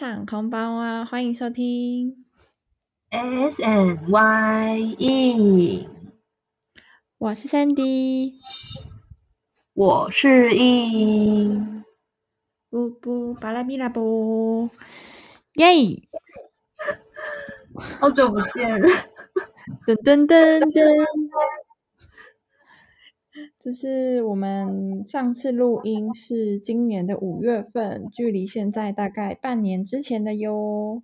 [0.00, 2.14] さんこんばんは，欢迎收听
[3.10, 5.86] S N Y E，
[7.18, 8.32] 我是 Sandy，
[9.74, 11.60] 我是 E，
[12.70, 14.70] 布布巴拉比拉布，
[15.56, 16.08] 耶！
[18.00, 18.80] 好久不见，
[19.84, 21.06] 噔噔噔噔，
[23.61, 31.03] 就是我们上次录音是今年的五月份，距离现在大概半年之前的哟。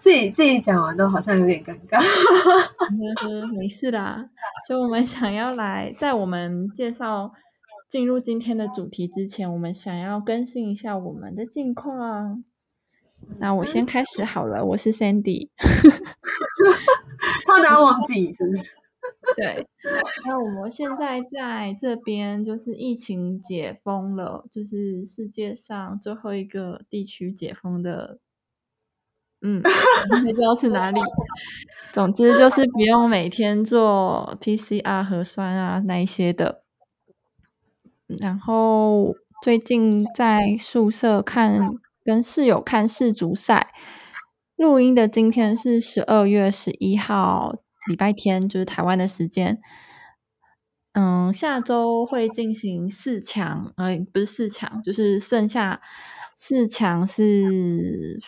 [0.00, 2.00] 自己自己讲完都好像有点尴尬。
[2.00, 2.06] 呵
[3.20, 4.30] 呵，没事啦。
[4.66, 7.34] 所以我们想要来，在我们介绍
[7.90, 12.42] 进入今天的主题之前，我们想要更新一下我们的近况。
[13.38, 15.50] 那我先开始好了，我是 Sandy。
[17.46, 18.76] 怕大家忘记是不是？
[19.36, 19.66] 对，
[20.26, 28.18] 那我们现在在这边就是疫情解封了，就是世界上最后一个地区解封的，
[29.40, 31.00] 嗯，还不知道是哪里。
[31.92, 36.62] 总之就是不用每天做 PCR 核酸啊那一些的。
[38.06, 43.72] 然后最近在宿舍看跟室友看世足赛，
[44.56, 47.56] 录音的今天是十二月十一号。
[47.86, 49.60] 礼拜天就是台湾的时间，
[50.92, 55.82] 嗯，下周会进行四强，呃，不是四强，就是剩下
[56.38, 58.18] 四强是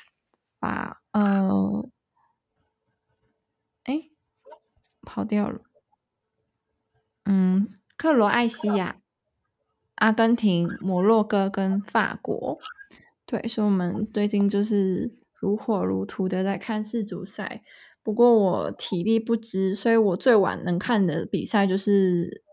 [0.60, 1.88] 法，呃，
[3.84, 4.10] 哎，
[5.02, 5.60] 跑掉了，
[7.24, 8.96] 嗯，克罗埃西亚、
[9.94, 12.58] 阿根廷、摩洛哥跟法国，
[13.24, 17.62] 对，所以我们最近就是如火如荼的在看世足赛。
[18.06, 22.44] 不过我体力不支，所以我最晚能看的比赛就是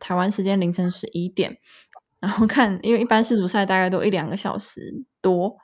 [0.00, 1.58] 台湾时间凌晨十一点，
[2.18, 5.58] 然后看，因为一般世足赛大概都一两个小时多，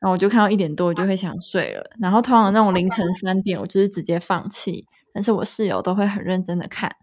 [0.00, 1.92] 然后我就看到一点多，我就会想睡了。
[2.00, 4.88] 然后通常那种凌晨三点，我就是直接放弃。
[5.14, 6.96] 但是我室友都会很认真的看。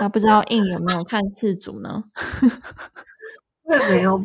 [0.00, 2.04] 那不知道印有没有看世足呢？
[3.64, 4.24] 我也没有，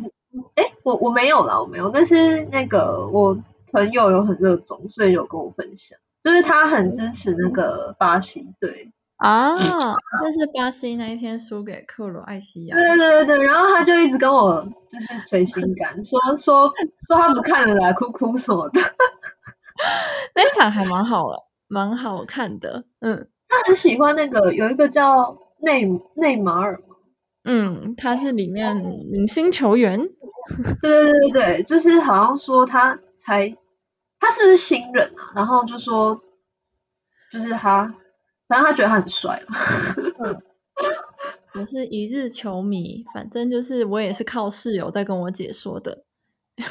[0.54, 1.90] 哎，我我没有啦，我没有。
[1.90, 3.38] 但是那个我
[3.70, 5.98] 朋友有很热衷，所以有跟我分享。
[6.22, 9.56] 就是他很支持那个巴西队啊，
[10.22, 12.76] 但是巴西那一天输给克罗埃西亚。
[12.76, 16.72] 对对对对然后他就一直跟我就是捶心肝，说说
[17.06, 18.80] 说他不看了来哭哭什么的。
[20.34, 22.84] 那场还蛮好了，蛮好看的。
[23.00, 26.80] 嗯，他很喜欢那个有一个叫内内马尔
[27.44, 30.08] 嗯，他是里面明星球员。
[30.80, 33.56] 对对对对对，就是好像说他才。
[34.22, 35.32] 他是不是新人啊？
[35.34, 36.22] 然后就说，
[37.32, 37.92] 就是他，
[38.46, 39.42] 反正他觉得他很帅。
[41.54, 46.04] 我是一日球迷，反正就是我也是靠室友在跟我解说的，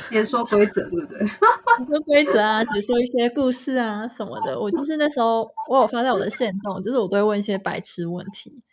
[0.09, 1.27] 解说规则对不对？
[1.27, 4.57] 解说规则啊，解说一些故事啊什么的。
[4.57, 8.63] 我就是那时候我有发在我的线动，就是我都会问一些白痴问题。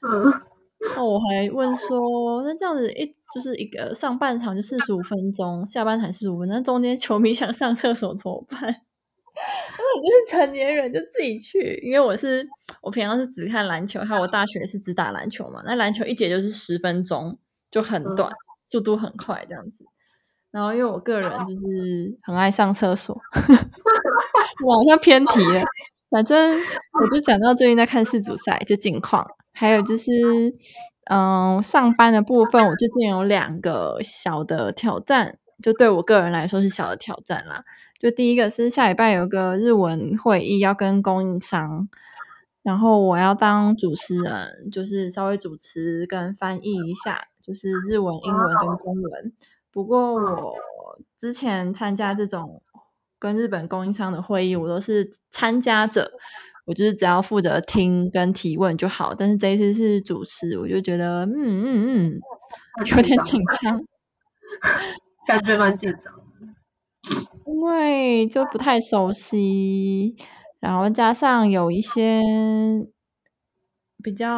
[0.00, 0.53] 嗯。
[0.96, 8.60] 那我还问说，那这样子一就是一个上半场就四十五分钟，下半场四十五分钟，那中间球迷想上厕所怎么办？
[9.76, 12.46] 那我就是成年人就自己去，因为我是
[12.82, 17.38] 我平常是只看篮球，还有我大学是只打篮球嘛，那篮球一节就是十分钟，
[17.70, 18.32] 就很短，
[18.66, 19.84] 速度很快这样子。
[20.52, 23.20] 然后因为我个人就是很爱上厕所，
[24.64, 25.64] 我好像偏题了，
[26.10, 26.60] 反正
[27.00, 29.26] 我就讲到最近在看世足赛，就近况。
[29.54, 30.10] 还有就是，
[31.08, 37.64] 嗯，上班的部分，我最近有两个小的挑战，就对我个人来说是小的挑战啦。
[38.00, 41.88] 就第一个是下礼拜有个日文会议要跟供应商，
[42.62, 49.32] 然后我要当主持人，就是稍微主持跟翻译一下，就是日文、英文跟中文。
[49.72, 50.54] 不过我
[51.16, 52.62] 之前参加这种
[53.18, 56.10] 跟日本供应商的会议，我都是参加者。
[56.66, 62.20] 我就是只要负责听跟提问就好，但是这一次是主持，我就觉得嗯嗯嗯，
[62.86, 63.84] 有点紧张，
[65.28, 66.14] 感觉蛮紧张，
[67.46, 70.16] 因为就不太熟悉，
[70.58, 72.22] 然后加上有一些
[74.02, 74.32] 比较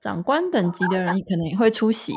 [0.00, 2.12] 长官等级的人可能也会出席，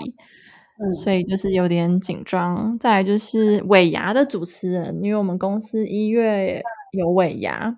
[1.02, 2.78] 所以就是有点紧张。
[2.78, 6.62] 再来就是尾牙的主持人，因为我们公司一月
[6.92, 7.78] 有尾牙。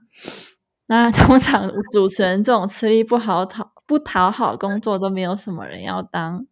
[0.87, 6.45] 那通常主持人这种吃力不好讨不讨好工作都没有什么人要当，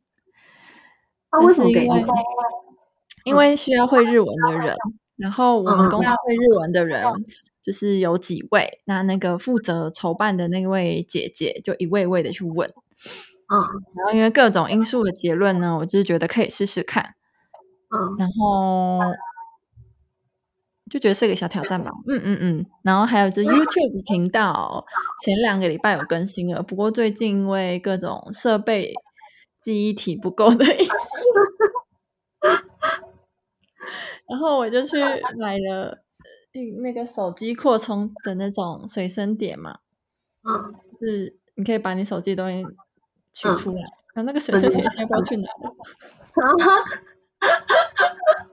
[1.31, 2.05] 那为什么因为
[3.25, 4.75] 因为需要会日文的人，
[5.15, 7.03] 然后我们公司会日文的人
[7.63, 12.69] 就是有几位，那那个负责筹办的那位姐姐就一位位的去问，
[13.49, 13.59] 嗯。
[13.95, 17.15] 然后因为各种因素的结论呢，我就是觉得可以试试看，
[17.89, 18.17] 嗯。
[18.19, 18.99] 然后
[20.89, 21.91] 就觉得是个小挑战吧。
[22.07, 22.65] 嗯嗯嗯。
[22.83, 24.85] 然后还有这 YouTube 频道，
[25.23, 28.93] 前两个礼拜有更新了，不过最近因为各种设备
[29.61, 30.93] 记忆体不够的因素，
[34.29, 34.97] 然后我就去
[35.37, 36.03] 买了
[36.53, 39.79] 那那个手机扩充的那种随身碟嘛，
[40.43, 42.65] 嗯，是你可以把你手机的东西
[43.33, 43.81] 取嗯出来，
[44.13, 45.73] 然后那个随身碟现在不知道去哪了。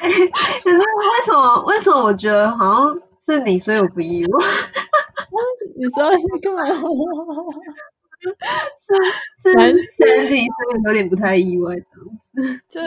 [0.00, 0.08] 哎、
[0.64, 4.46] 可是为什么为什么我觉得好像是你，所以我不意外，
[5.76, 6.64] 你知道是干嘛？
[8.80, 8.94] 是
[9.42, 11.84] 是男 Sandy，所以有点不太意外的。
[12.68, 12.80] 就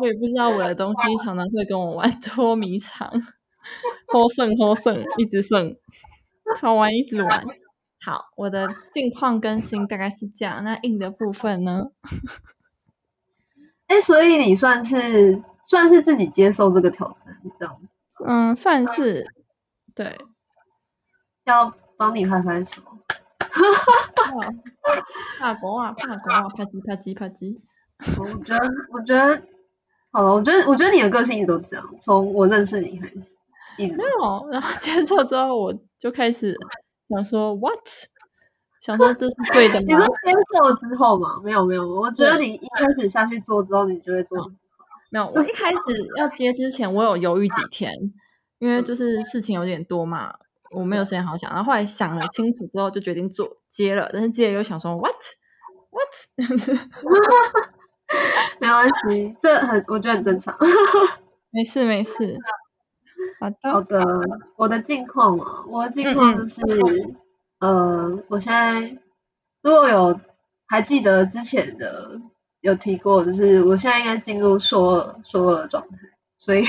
[0.00, 3.10] 我也不知道我的东西常常会跟我玩捉迷藏，
[4.06, 5.76] 好胜好胜，一直胜，
[6.60, 7.44] 好玩一直玩。
[8.00, 10.62] 好，我的近况更新大概是这样。
[10.64, 11.88] 那硬的部分呢？
[13.88, 19.26] 哎、所以你算是算是自己接受这个挑战，这样子嗯，算是
[19.94, 20.18] 对。
[21.44, 22.82] 要帮你拍拍手。
[24.36, 24.52] 哇
[25.40, 27.58] 怕狗啊，怕狗啊，啪叽啪叽啪叽。
[28.18, 29.42] 我觉得，我觉得，
[30.12, 33.22] 好了，我觉得，我觉得你的个性一直都这样，从我认识你开始，
[33.78, 36.54] 一直没有，然后接受之后，我就开始
[37.08, 37.80] 想说 what，
[38.88, 40.06] 想说这是对的吗 你说？
[40.24, 41.38] 接受之后嘛？
[41.44, 44.50] 没有没有，我觉得你一开始下去做之后，你就会做。
[45.10, 45.78] 没有，我一开始
[46.16, 47.92] 要接之前，我有犹豫几天，
[48.58, 50.36] 因为就是事情有点多嘛，
[50.74, 51.50] 我没有时间好好想。
[51.50, 54.08] 然后后来想了清楚之后，就决定做接了。
[54.10, 55.14] 但是接了又想说 what
[55.90, 56.72] what 这样子，
[58.60, 60.56] 没关系，这很我觉得很正常。
[61.52, 62.38] 没事没事。
[63.40, 64.06] 好好的，的，
[64.56, 66.60] 我的近况嘛，我的近况就是，
[67.60, 68.98] 呃，我现在
[69.62, 70.20] 如果有
[70.66, 72.20] 还记得之前的
[72.60, 75.96] 有提过，就是我现在应该进入硕二硕二的状态，
[76.38, 76.64] 所以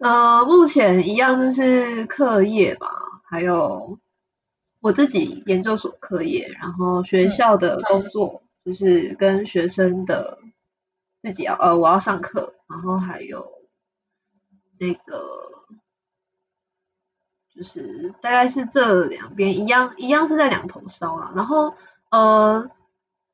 [0.00, 2.88] 呃，目前一样就是课业吧，
[3.30, 3.98] 还有
[4.80, 10.38] 我自己研究所课业，然后学校的工作，就是跟学生的
[11.22, 13.46] 自己要呃我要上课，然后还有
[14.78, 15.53] 那个
[17.56, 21.74] 就是大概是这两边一样一样是在两头烧啦，然后
[22.10, 22.70] 呃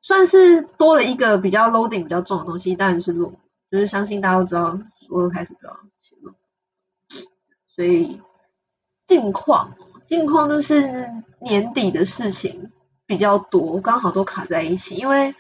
[0.03, 3.41] 算是多了一个比较 loading 比较重的东西，当然是论文，
[3.71, 4.79] 就是相信大家都知道，
[5.09, 6.35] 我都开始就要写论，
[7.75, 8.21] 所以
[9.07, 9.75] 近况
[10.07, 11.09] 近况就是
[11.41, 12.71] 年底的事情
[13.07, 15.35] 比较多，刚好都卡在一起，因为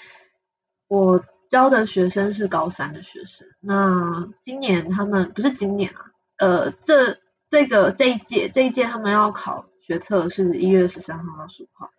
[0.88, 7.19] 我教的学生是高三的学生，那今年他们不是今年啊，呃，这
[7.50, 11.91] 这个这一届这一届他们要考学测是一月十三号到十五号，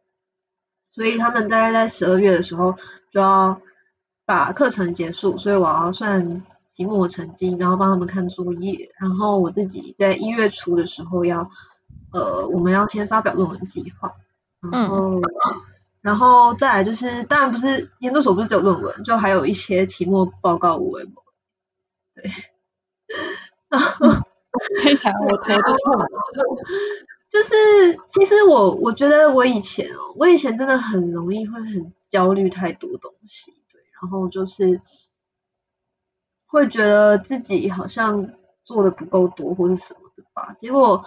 [0.91, 2.77] 所以他们大概在十二月的时候
[3.11, 3.61] 就要
[4.25, 11.51] 把课程结束，所以我要算期末成绩，然后帮他们看作业，然后我自己在一月初的时候要
[12.13, 14.13] 呃我们要先发表论文计划，
[14.71, 15.21] 然后。
[16.01, 21.23] 然后再来就是，当然不是研究所不是只有论文，就还有一些期末报告微博，
[22.15, 22.31] 对。
[23.69, 24.20] 然 后
[24.81, 26.07] 听起来我头都痛了。
[27.29, 34.81] 就是，其实我我觉得我以前哦，我以前真的很容易会很焦虑太多东西，对，然后就是
[36.45, 38.33] 会觉得自己好像
[38.65, 40.55] 做的不够多或是什么的吧。
[40.59, 41.05] 结果，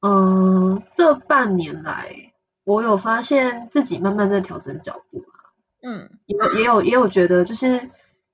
[0.00, 2.32] 嗯、这半年来，
[2.64, 5.52] 我有发现自己慢慢在调整角度啦，
[5.84, 7.88] 嗯也有也有也有觉得就是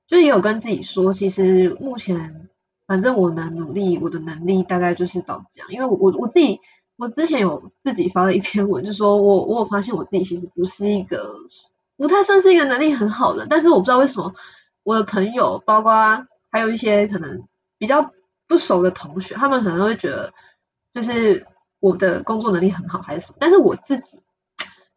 [0.06, 2.48] 就也有跟自己说，其实目前
[2.86, 5.72] 反正我能努力，我的能力大概就是到这样。
[5.72, 6.60] 因为我我自己
[6.96, 11.34] 我之前有自己发了一篇文，就说我我有发现我自己其实不是一个
[11.96, 14.34] 不太算是一个能力很好的，但是我不知道为什么
[14.82, 17.46] 我的朋友，包括还有一些可能
[17.78, 18.12] 比较
[18.46, 20.32] 不熟的同学，他们可能都会觉得
[20.92, 21.46] 就是
[21.80, 24.20] 我的工作能力很好还是什么，但是我自己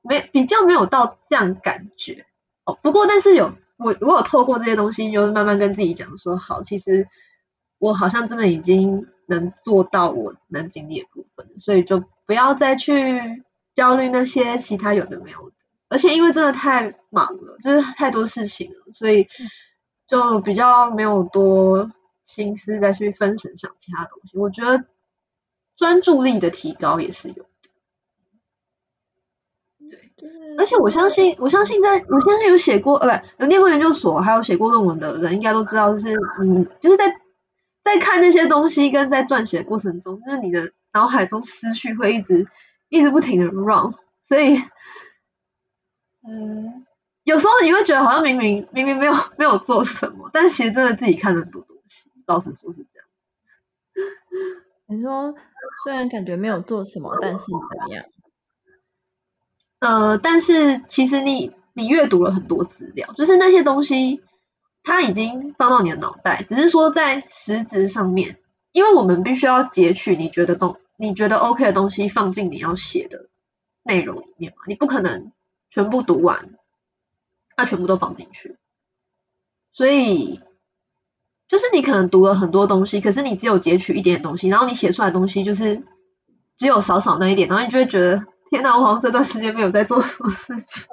[0.01, 2.25] 没比较没有到这样感觉。
[2.65, 7.07] 哦，不过但是有我我有透过这些东西，就是慢慢跟自己讲说，好，其实
[7.77, 15.55] 我好像真的已经能做到我能经历的部分，所以就不要再去焦虑那些其他有的没有的。
[15.87, 19.27] 而且因为真的太忙了，就是太多事情了，所以
[20.07, 21.91] 就比较没有多
[22.25, 24.37] 心思再去分神想其他东西。
[24.37, 24.85] 我觉得
[25.77, 27.49] 专注力的提高也是有的，
[29.89, 30.11] 对。
[30.17, 37.15] 就是而且我相信，我相信在，我相信有写过，呃，不，有念过研究所，还有写过论文的人，应该都知道，就是，嗯，就是在
[37.85, 42.47] 在看那些东西跟在撰写的过程中，就是你的脑海中思绪会一直
[42.89, 43.93] 一直不停的 run，
[44.27, 44.57] 所以，
[46.27, 46.85] 嗯，
[47.23, 52.09] 有时候你会觉得好像明明明明没有没有做什么，但其实真的自己看了很多东西。
[52.25, 53.07] 老实说是这样。
[54.87, 55.35] 你说
[55.83, 58.05] 虽然感觉没有做什么，但是怎么样？
[59.79, 64.23] 呃，但是其实你你阅读了很多资料，就是那些东西，
[64.85, 68.39] 它已经放到你的脑袋，只是说在实质上面，
[68.71, 73.27] 因为我们必须要截取你觉得东你觉得 OK 的东西放进你要写的
[73.83, 75.31] 内容里面嘛，你不可能
[75.69, 76.51] 全部读完，
[77.57, 78.57] 那全部都放进去，
[79.73, 80.39] 所以
[81.47, 85.83] 就是你可能读了很多东西，可是你只有截取一点东西，然后你写出来的东西就是
[86.57, 88.25] 只有少少那一点，然后你就会觉得。
[88.51, 90.85] 天哪，我好像这段时间没有在做什么事情。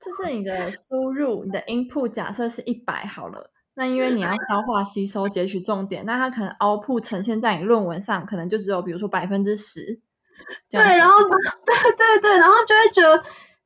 [0.00, 10.00] 就是你的输入，你的 input 假设是一百好了，那因为你要消化吸收截取重点，那它可能 output 呈现在你论文上，可能就只有比如说百分之十。
[10.70, 13.18] 对，然后对对对，然后就会觉得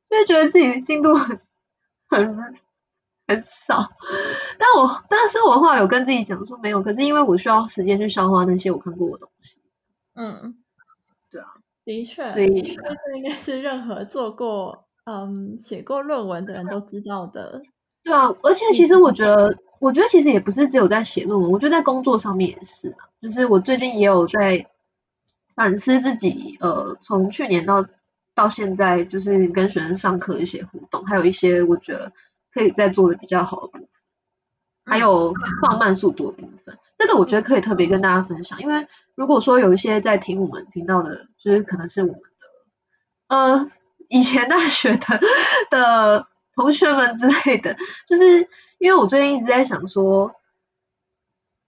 [0.09, 1.39] 就会觉得自己进度很
[2.09, 2.37] 很
[3.29, 3.91] 很少。
[4.59, 9.61] 但我但是我后来有跟自己讲说没有，可是因为我需要时间去消化那些我看过的东西。
[10.15, 10.57] 嗯，
[11.31, 11.49] 对啊。
[11.85, 17.63] 的确，所以这应该是任何做过、嗯写过论文的人都知道的。
[18.05, 23.09] 对啊，而且其实我觉得，我觉得其实也不是只有在写论文，我觉得在工作上面也是啊。
[23.21, 24.67] 就是我最近也有在
[25.55, 27.87] 反思自己，呃，从去年到
[28.35, 32.13] 到现在，就是跟学生上课一些互动，还有一些我觉得
[32.53, 33.89] 可以再做的比较好的部分，
[34.85, 36.77] 还有放慢速度的部分。
[36.99, 43.71] 这个我觉得可以特别跟大家分享，因为如果说有一些在听我们频道的，就是可能是我们的呃
[44.13, 45.21] 以前大学的
[45.71, 47.77] 的同学们之类的，
[48.07, 50.35] 就是因为我最近一直在想说，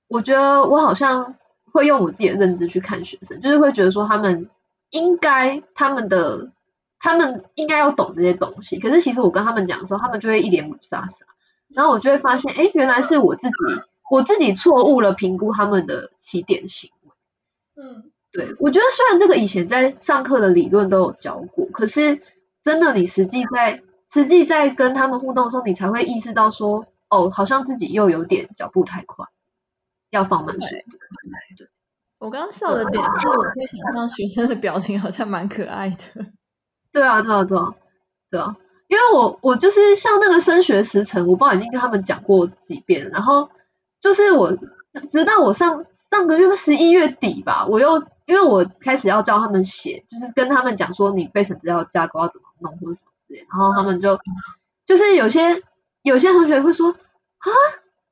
[0.08, 1.36] 我觉得我好像
[1.72, 4.48] 会用我自己的认知去看学生，就是会觉得说他们
[4.90, 6.52] 应该他们的
[7.00, 11.26] 他们应该要懂这些东西，可是其实我跟他们讲的时候，他们就会一脸不傻傻，
[11.74, 13.54] 然后我就会发现，哎，原来是我自己。
[14.10, 17.10] 我自己错误了评估他们的起点行为。
[17.82, 22.20] 嗯，对，我觉得虽然这个以前在上课的理论都有教过，可是
[22.64, 29.26] 真的你实际在实际在跟他们互动的时候，你才会意识到说，哦，好像自己又有点脚步太快，
[30.10, 30.66] 要放慢速度。
[30.66, 31.68] 对，
[32.18, 36.26] 我刚刚笑的点是，我可以想象学生的表情好像蛮可爱的。
[36.90, 37.74] 对啊，对啊，对啊，
[38.30, 38.56] 对啊，
[38.88, 43.50] 因为我我就是像那个升学时程，我不知道已经跟他们讲过几遍，然后。
[44.00, 44.54] 就是我
[45.10, 54.18] 直到我上上个月十一月底吧，我又因为我开始要教他们写，就是跟他们讲说你背审资料架构要怎么弄或什么之类，然后他们就
[54.86, 55.62] 就是有些
[56.02, 57.48] 有些同学会说啊，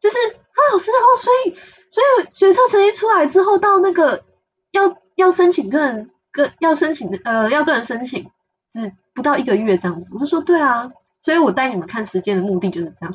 [0.01, 1.57] 就是啊老师，然后所以
[1.91, 4.25] 所以学测成绩出来之后到那个
[4.71, 8.31] 要要申请个人个要申请呃要个人申请
[8.73, 10.93] 只不到一个月这样子，我就说对啊，
[11.23, 13.15] 所以我带你们看时间的目的就是这样。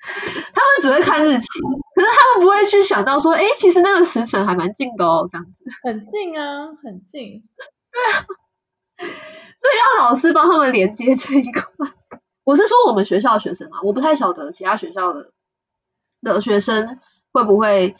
[0.00, 1.46] 他们只会看日期，
[1.94, 5.52] 可是他们不会去想到说，哎，其实那个时辰还蛮近的哦，这样子。
[5.82, 7.42] 很近啊，很近。
[7.92, 8.24] 对啊，
[9.60, 11.62] 所以要老师帮他们连接这一块。
[12.42, 15.30] 我是说我们学校的学生啊，我不太晓得其他学校的
[16.22, 16.98] 的学生
[17.32, 17.94] 会不会，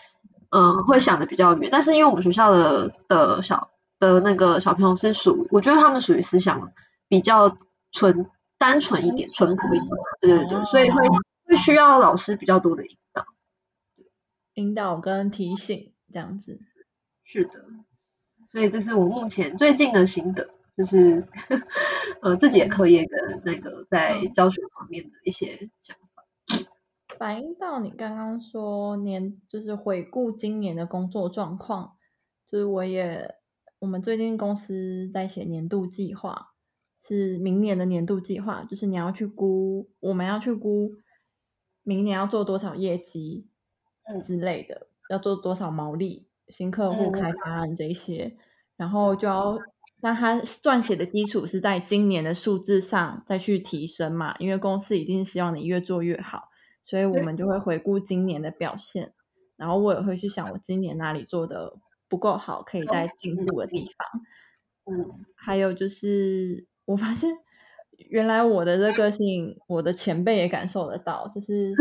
[0.50, 1.69] 嗯，会想的比较远。
[1.71, 6.73] 但是因为我们学校的的小的那个小朋友是属，我觉得他们属于思想
[7.09, 7.59] 比较
[7.93, 9.90] 纯单纯一点、淳朴一点，
[10.21, 10.99] 对对对，所以会。
[11.47, 13.26] 会需要老师比较多的引导，
[14.55, 16.61] 引导跟提醒这样子。
[17.25, 17.64] 是的，
[18.52, 21.28] 所以这是我目前最近的心得，就是
[22.22, 26.25] 呃自己的课业跟那个在教学方面的一些想法。
[27.18, 31.99] 反映到你刚刚说年，就是回顾今年的工作状况，
[32.46, 33.34] 就是我也
[33.78, 36.54] 我们最近公司在写年度计划，
[36.99, 40.94] 是明年的年度计划，就是你要去估，我们要去估。
[41.82, 43.49] 明年要做多少业绩
[44.25, 48.38] 之类的，要做多少毛利、新客户开发案这些，
[48.78, 49.58] 然后就要
[50.02, 56.49] 那他撰写的基础是在今年的数字上再去提升嘛，因为公司一定希望你越做越好，
[56.85, 59.12] 所以我们就会回顾今年的表现，
[59.57, 61.75] 然后我也会去想我今年哪里做的
[62.09, 64.23] 不够好，可以再进步的地方。
[64.87, 67.30] 嗯，还有就是我发现。
[68.09, 71.75] 原来我的这个性，我的前辈也感受得到，就是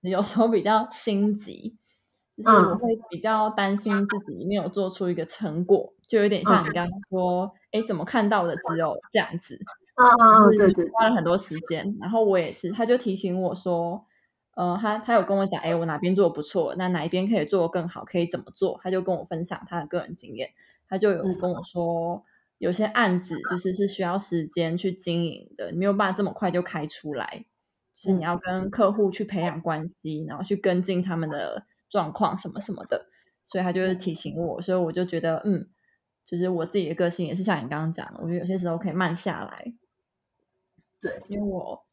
[0.00, 1.76] 我有时候比较心急，
[2.34, 9.58] 就是我会比较担心自己没有做出一个成果，就有点像你刚刚说，哎，怎么看到的只有这样子，
[9.96, 14.06] 嗯嗯嗯，对对，花了很多时间，然后我也是，他就提醒我说，
[14.56, 20.50] 呃，他他有跟我讲，哎，我哪边做的不错，那哪一边可以做的更好，可以怎么做，他就跟我分享他的个人经验，
[20.88, 22.24] 他就有跟我说。
[22.58, 27.44] 有些案子就是是需要时间去经营的，你没有办法这么快就开出来，
[27.94, 33.06] 是你要跟客户去培养关系，然后去跟进他们的状况什么什么的，
[33.44, 35.68] 所以他就是提醒我，所以我就觉得嗯，
[36.26, 39.74] 就是我自己的个性也是像你刚刚讲的，我觉得有些时候可以慢下来。
[41.00, 41.84] 对，因为我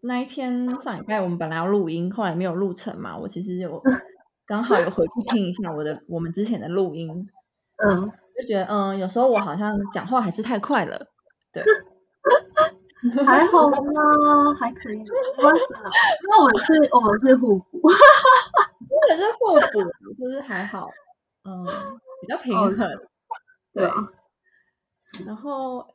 [0.00, 3.82] 那一天上礼拜我们本来要录音，后来没有录成嘛，我其实有
[4.46, 7.28] 刚好有回去听一下我的我们之前的录音，
[7.76, 11.08] 嗯，就觉得嗯，有时候我好像讲话还是太快了，
[11.52, 11.64] 对，
[13.26, 15.10] 还好啦，还可以，因为
[16.40, 17.90] 我们是我们是互补，
[19.08, 20.88] 真的是互补，就是还好，
[21.44, 21.66] 嗯，
[22.20, 22.88] 比较平衡，
[23.78, 25.86] 对，然后。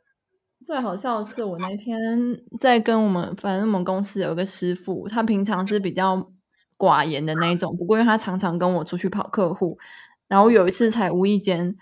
[0.66, 6.32] 最好笑的是，我那天在跟我们，反正我们公司有一个师傅，他平常是比较
[6.78, 9.78] 寡言的那一种，不过因为他常常跟我出去跑客户，
[10.30, 11.76] 然后有一次才无意间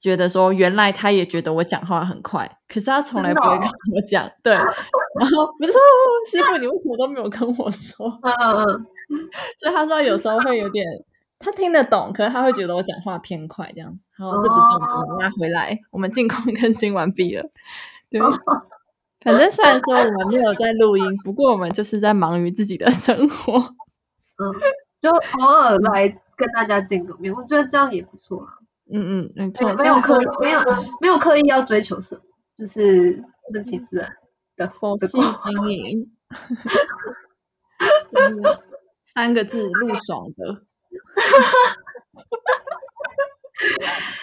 [0.00, 4.66] 觉得说，原来他也觉得我讲话很快，可是他从来不会跟我讲，对， 然
[5.30, 5.80] 后我就说
[6.28, 8.08] 师傅，你为什么都没有跟我说？
[8.22, 9.30] 嗯嗯嗯，
[9.62, 10.84] 所以他说有时候会有点，
[11.38, 14.04] 他听得懂，可是他会觉得我讲话偏快这样子。
[14.16, 17.48] 好，这不是重点，拉回来，我们进攻更新完毕了。
[18.10, 18.20] 对，
[19.20, 23.74] 反正虽然说我们没有在录音，不过我们就是在忙于自己的生活。
[24.38, 24.52] 嗯，
[25.00, 28.52] 就偶尔来跟大家见个面，我觉得这样也不错啊。
[28.90, 30.60] 嗯嗯，没错，没有刻意，没有
[31.00, 32.22] 没有刻意要追求什么，
[32.56, 33.22] 就是
[33.52, 34.12] 顺其自然
[34.56, 36.10] 的 佛系经营。
[39.04, 40.65] 三个字，路爽的。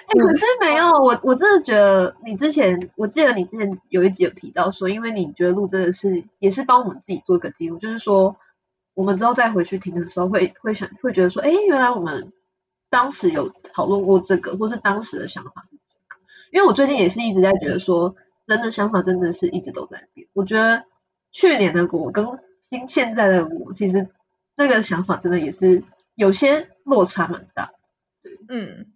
[0.06, 8.36] 哎，可是没有我，我真的觉得你之前，我记得你之前有一集有提到说，因为你觉得录真的是也是帮我们自己做一个记录，就是说
[8.94, 12.32] 我们之后再回去听的时候，会会想会觉得说，哎，原来我们
[12.90, 16.18] 当时有讨论过这个，或是当时的想法是这个。
[16.52, 20.28] 因为我最近也是一直在觉得说，人的想法真的是一直都在变。
[20.34, 20.84] 我觉得
[21.32, 22.28] 去年的我跟
[22.62, 24.10] 今现在的我，其实
[24.56, 25.84] 那个想法真的也是
[26.16, 27.72] 有些落差蛮大。
[28.48, 28.94] 嗯。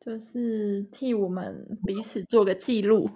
[0.00, 3.10] 就是替我们彼此做个记录，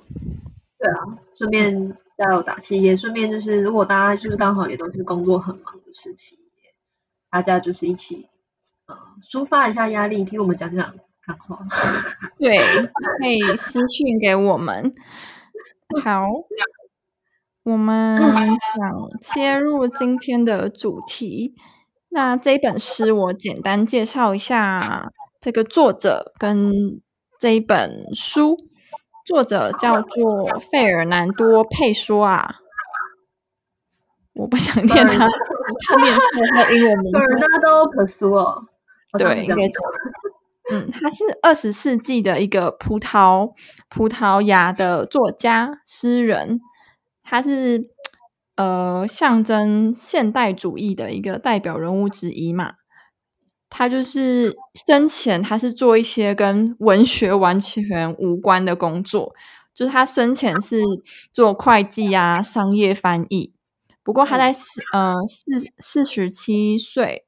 [0.79, 6.39] 对啊，顺便加油打气，也顺便就是如果大家就是刚好也都是工作很忙的事情，
[7.31, 8.29] 大家就是一起
[8.85, 8.99] 呃
[9.31, 11.67] 抒发一下压力，听我们讲讲看话。
[12.37, 14.95] 对，可以私信给我们。
[16.05, 16.27] 好，
[17.65, 21.55] 我们想切入今天的主题。
[22.09, 27.01] 那这本诗我简单介绍一下这个作者跟
[27.39, 28.57] 这一本书，
[29.25, 32.57] 作者叫做费尔南多佩说啊，
[34.33, 35.29] 我不想念他，
[35.87, 37.19] 他念错他英文名字。
[37.19, 38.65] 费尔南多佩说，
[39.17, 39.73] 对，应该是。
[40.73, 43.53] 嗯，他是二十世纪的一个葡萄
[43.89, 46.61] 葡萄牙的作家诗人，
[47.33, 47.89] 他是。
[48.55, 52.75] 呃，象征现代主义的一个代表人物之一嘛，
[53.71, 54.55] 他就是
[54.87, 59.35] 生前他是做一些跟文学完全无关的工作，
[59.75, 60.77] 就是他生前是
[61.33, 63.55] 做会计啊、商业翻译。
[64.05, 67.25] 不过他在四呃四四十七岁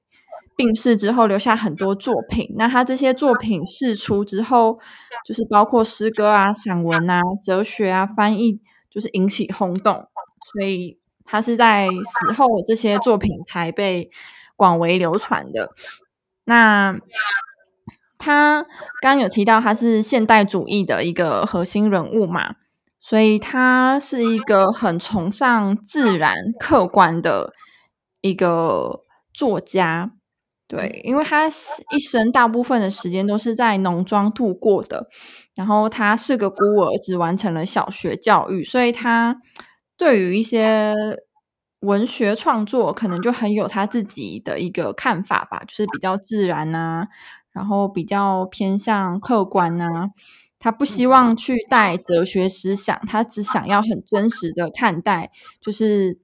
[0.57, 2.55] 病逝之后，留下很多作品。
[2.59, 4.79] 那他这些作品释出之后，
[5.27, 8.61] 就是包括诗歌啊、散文啊、哲学啊、翻译，
[8.95, 10.09] 就是引起轰动，
[10.53, 11.01] 所以。
[11.27, 14.11] 他是在死后这些作品才被
[14.57, 15.71] 广为流传的。
[16.45, 16.99] 那
[18.19, 18.67] 他
[19.01, 22.57] 刚有提到他是现代主义的一个核心人物嘛，
[23.01, 27.55] 所以他是一个很崇尚自然、客观的
[28.21, 29.01] 一个
[29.33, 30.11] 作家。
[30.75, 35.09] 对，因为他一生大部分的时间都是在农庄度过的，
[35.55, 39.41] 然后他是个孤儿，只完成了小学教育，所以他。
[39.97, 40.93] 对于一些
[41.79, 47.07] 文学创作，可能就很有他自己的一个看法吧，就是比较自然呐，
[47.53, 50.11] 然后比较偏向客观呐。
[50.59, 56.19] 他不希望去带哲学思想，他只想要很真实的看待，就是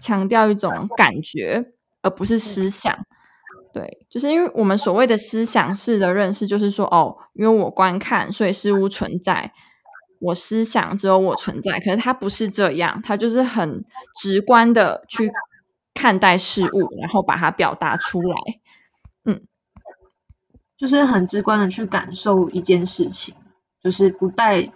[0.00, 1.66] 强调一种感觉，
[2.02, 3.06] 而不是思想。
[3.78, 9.52] 对，就是因为我们所谓的思想式的认识，就是说，哦，因为我观看，所以事物存在。
[10.20, 13.84] 我思想只有我存在，可是它不是这样，它就是很
[14.20, 15.30] 直观的去
[15.94, 18.36] 看待事物，然后把它表达出来，
[19.24, 19.42] 嗯，
[20.76, 23.36] 就是很直观的去感受一件事情，
[23.80, 24.72] 就是不带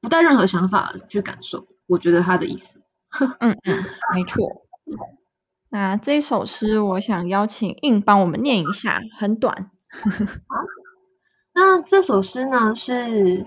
[0.00, 2.80] 不带任何想法去感受，我觉得他的意思，
[3.40, 4.62] 嗯嗯，没错。
[5.76, 9.70] 那这首诗，我想邀请印帮我们念一下，很短。
[9.92, 10.56] 好
[11.52, 13.44] 那这首诗呢是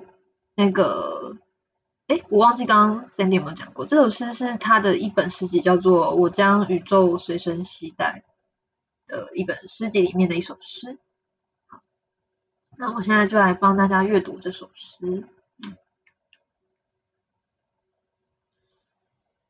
[0.53, 1.37] 那个，
[2.05, 8.23] 哎，我忘记刚刚 Sandy 有没有讲过，这首诗是他的一本诗集，叫做《我将宇宙随身携带》
[9.11, 10.99] 的一本诗集里面的一首诗。
[11.65, 11.81] 好，
[12.77, 15.27] 那我现在就来帮大家阅读这首诗。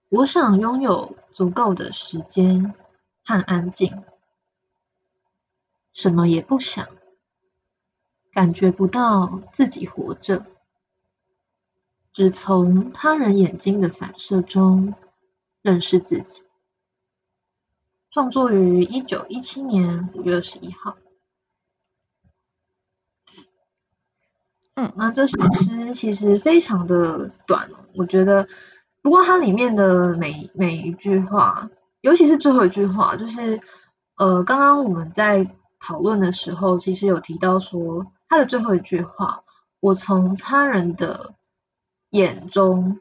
[0.09, 2.73] 我想拥有足够的时间
[3.23, 4.03] 和安静，
[5.93, 6.87] 什么也不想，
[8.31, 10.47] 感觉不到自己活着，
[12.11, 14.95] 只从他人眼睛的反射中
[15.61, 16.41] 认识自己。
[18.09, 20.97] 创作于一九一七年五月二十一号。
[24.73, 28.49] 嗯，那这首诗其实非常的短，我觉得。
[29.01, 31.69] 不过它里面的每每一句话，
[32.01, 33.61] 尤其是最后一句话，就是
[34.17, 39.43] 呃，刚刚我们在讨论的时候，其实有提到说，它的最后一句话，
[39.79, 41.33] 我从他人的
[42.09, 42.99] 眼中，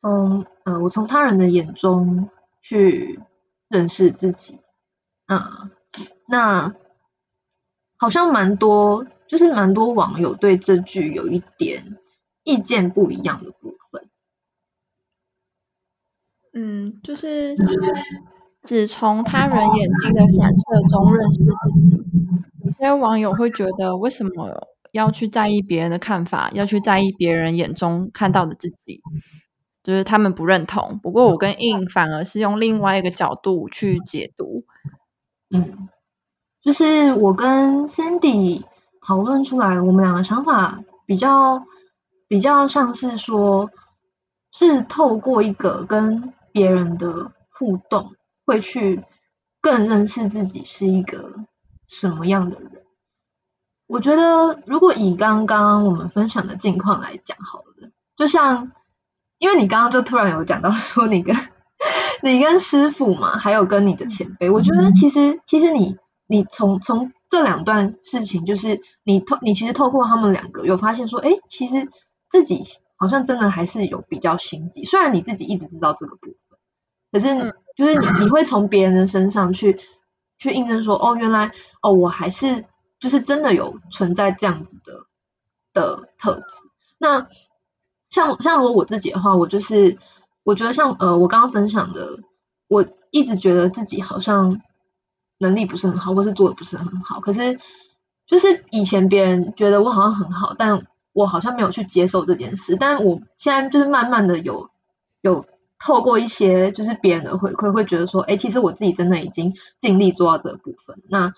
[0.00, 2.28] 从呃，我从他人的眼中
[2.62, 3.20] 去
[3.68, 4.58] 认识自己，
[5.28, 5.70] 嗯，
[6.26, 6.74] 那
[7.96, 11.98] 好像蛮多，就是蛮多网友对这句有一点
[12.48, 14.08] 意见不一样的部分。
[16.54, 17.54] 嗯，就是
[18.62, 22.02] 只从他人眼睛的反射中认识自己。
[22.64, 29.02] 有些网友会觉得，为什么要去在意别人的看法，要去在意别人眼中看到的自己？
[29.82, 30.98] 就是他们不认同。
[31.02, 34.64] 不过我跟 In 反而是用另外一个角度去解读。
[35.50, 35.88] 嗯，
[36.62, 38.64] 就是我跟 Sandy
[39.02, 41.66] 讨论出来，我们两个想法比较
[42.28, 43.70] 比较像是说，
[44.52, 48.14] 是透过一个跟别人的互动，
[48.44, 49.02] 会去
[49.60, 51.34] 更认识自己是一个
[51.88, 52.82] 什么样的人。
[53.86, 58.72] 我觉得，如果以刚刚我们分享的近况来讲，好了，就像，
[59.38, 61.34] 因为你刚刚就突然有讲到说，你跟
[62.22, 71.88] 你跟师傅嘛，还有跟你的前辈，我觉得其实其实你你从从这两段事情，就是你透你其实透过他们两个，有发现说，哎，其实
[72.30, 72.64] 自己
[72.96, 76.36] 好像真的还是有比较心机，虽然你自己一直知道这个部分。
[77.10, 79.80] 可是，就是你你会从别人的身上去
[80.38, 82.66] 去印证说，哦，原来哦，我还是
[83.00, 85.06] 就是真的有存在这样子的
[85.72, 86.44] 的特质。
[86.98, 87.28] 那
[88.10, 89.96] 像像如果我自己的话，我就是
[90.42, 92.20] 我觉得像呃，我刚刚分享的，
[92.68, 94.60] 我一直觉得自己好像
[95.38, 97.20] 能力不是很好，或是做的不是很好。
[97.20, 97.58] 可是
[98.26, 100.86] 就是以前别人觉得我好像很好，但
[101.18, 102.76] 我好像没有去接受这件事。
[102.76, 104.70] 但我现在就是慢慢的有
[105.20, 105.44] 有。
[105.80, 111.00] 透过一些就是别人的回馈，会觉得说，哎，其实我自己真的已经尽力做到这部分。
[111.08, 111.34] 那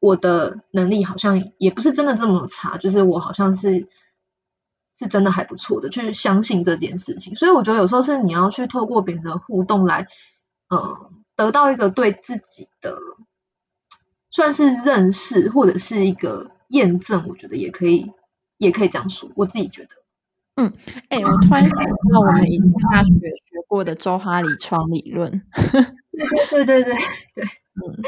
[0.00, 3.86] 我的能力好像也不是真的这么差，就是我好像是
[4.98, 7.36] 是真的还不错的，去相信这件事情。
[7.36, 10.08] 所以我觉得有时候是你要去透过别人的互动来，
[10.68, 12.98] 呃，得到一个对自己的
[14.32, 17.26] 算是认识或者是一个验证。
[17.28, 18.10] 我觉得也可以，
[18.58, 19.30] 也可以这样说。
[19.34, 19.88] 我自己觉得。
[20.56, 20.72] 嗯，
[21.10, 25.42] 哎，我突然想到我们以前大学学过的周哈里窗理论。
[26.50, 26.94] 对对对对
[27.34, 28.02] 对，嗯，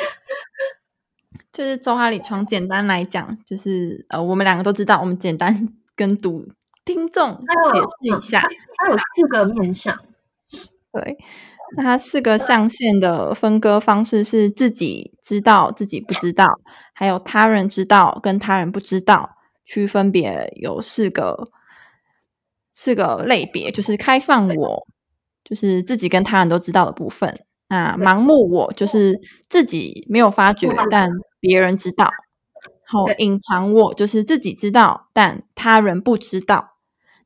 [1.53, 6.49] 就是周哈里窗，简单来讲，就是呃，我们两个都知道，我们简单跟读
[6.87, 8.41] 听众解释一下，
[8.79, 10.01] 它有四个面向。
[10.91, 11.19] 对，
[11.77, 16.47] 那它四个象限的分割方式是自己知道、自己不知道，
[16.95, 19.37] 还有他人知道跟他人不知道，
[19.69, 21.51] 区分别有四个。
[22.81, 24.87] 四个类别，就是开放我，
[25.43, 27.35] 就是自己跟他人都知道的部分；
[27.69, 32.07] 那盲目我，就是自己没有发觉，但别人知道；
[32.87, 36.77] 后隐藏我，就是自己知道，但他人不知道；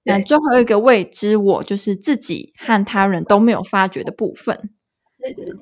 [0.04, 4.70] 那最后一个未知我，就是自己和他人都没有发觉的部分。
[5.18, 5.54] 对对对。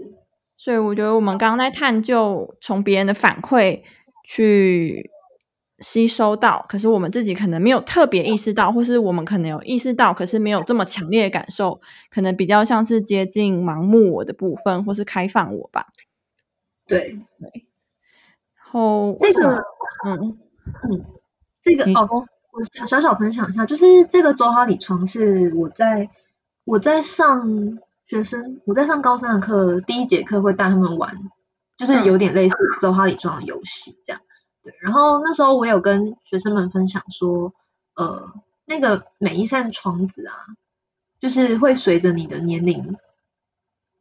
[0.56, 3.82] 所以我觉得我们刚刚在探究，从别人的反馈
[4.24, 5.10] 去。
[5.80, 15.86] 吸收到，可是我们自己可能没有特别意识到，或是我们可能有意识到，可是没有这么强烈的感受，可能比较像是接近盲目我的部分，或是开放我吧。
[16.86, 17.66] 对对。
[18.56, 19.64] 后这个，
[20.06, 20.38] 嗯
[20.88, 21.04] 嗯，
[21.62, 26.08] 这个哦，我小小分享一下，就是这个周哈里床是我在
[26.64, 31.16] 我在上学生，我在上高三的课，第一节课会带他们玩，
[31.76, 34.22] 就是有点类似周哈里床的游戏这样。
[34.70, 37.52] 对，然后那时候我有跟学生们分享说，
[37.94, 38.32] 呃，
[38.64, 40.34] 那个每一扇窗子啊，
[41.20, 42.96] 就是会随着你的年龄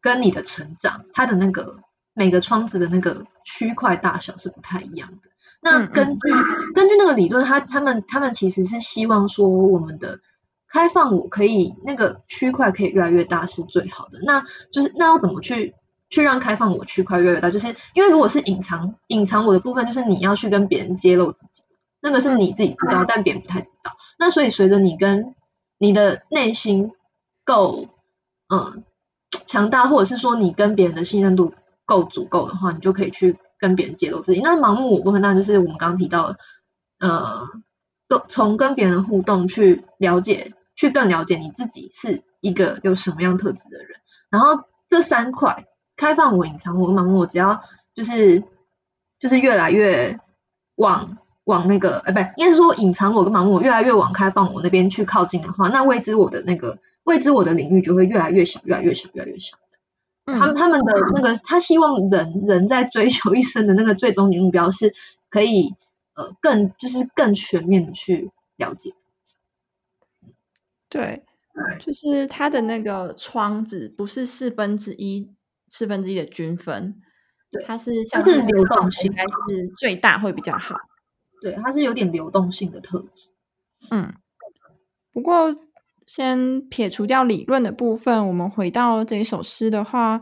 [0.01, 1.79] 跟你的成长，它的那个
[2.13, 5.29] 每个窗子的那个区块大小是不太一样的。
[5.61, 6.29] 那根据
[6.73, 10.19] 根据那个理论，他他们他们其实是希望说我们的
[10.69, 14.19] 开放我可以那个区块可以越来越大是最好的。
[14.23, 15.75] 那就是那要怎么去
[16.09, 17.51] 去让开放我区块越来越大？
[17.51, 21.63] 就是因为如果是隐藏隐藏我的部分，就是你要去跟别人揭露自己，
[22.01, 23.91] 那个是你自己知道，但别人不太知道。
[24.17, 25.35] 那所以随着你跟
[25.77, 26.91] 你的内心
[27.45, 27.87] 够
[28.53, 28.83] 嗯
[29.45, 31.53] 强大，或者是说你跟别人的信任度
[31.85, 34.41] 够足够的话，你就可以去跟别人揭露自己。
[34.41, 36.37] 那盲目我部分，那就是我们刚刚提到的，
[36.99, 37.47] 呃，
[38.07, 43.99] 都从跟别人互动去了解，去更了解你自己是一个有什么样特质的人。
[44.29, 45.65] 然后这三块
[45.99, 47.61] 开放我、隐藏我、盲目，我只要
[47.93, 48.43] 就是
[49.19, 50.19] 就是越来越
[50.75, 51.17] 往。
[51.45, 59.57] 往那个，呃，不，应该是说隐藏我跟盲目，越来越往开放我那边去靠近的话，那未知我的那个未知我的领域就会越来越小，越来越小，越来越小。
[60.27, 64.93] 他们他们的那个，他希望人人在追求一生的那个最终目标是
[65.31, 65.73] 可以
[66.13, 68.93] 呃更就是更全面的去了解。
[70.87, 71.23] 对，
[71.79, 75.31] 就是他的那个窗子不是四分之一
[75.69, 77.01] 四分之一的均分，
[77.65, 80.75] 它是像是流动性，应该是最大会比较好。
[81.41, 83.31] 对，它是有点流动性的特质。
[83.91, 84.13] 嗯，
[85.13, 85.55] 不过
[86.05, 90.21] 先撇除掉理论的部分，我们回到这一首诗的话，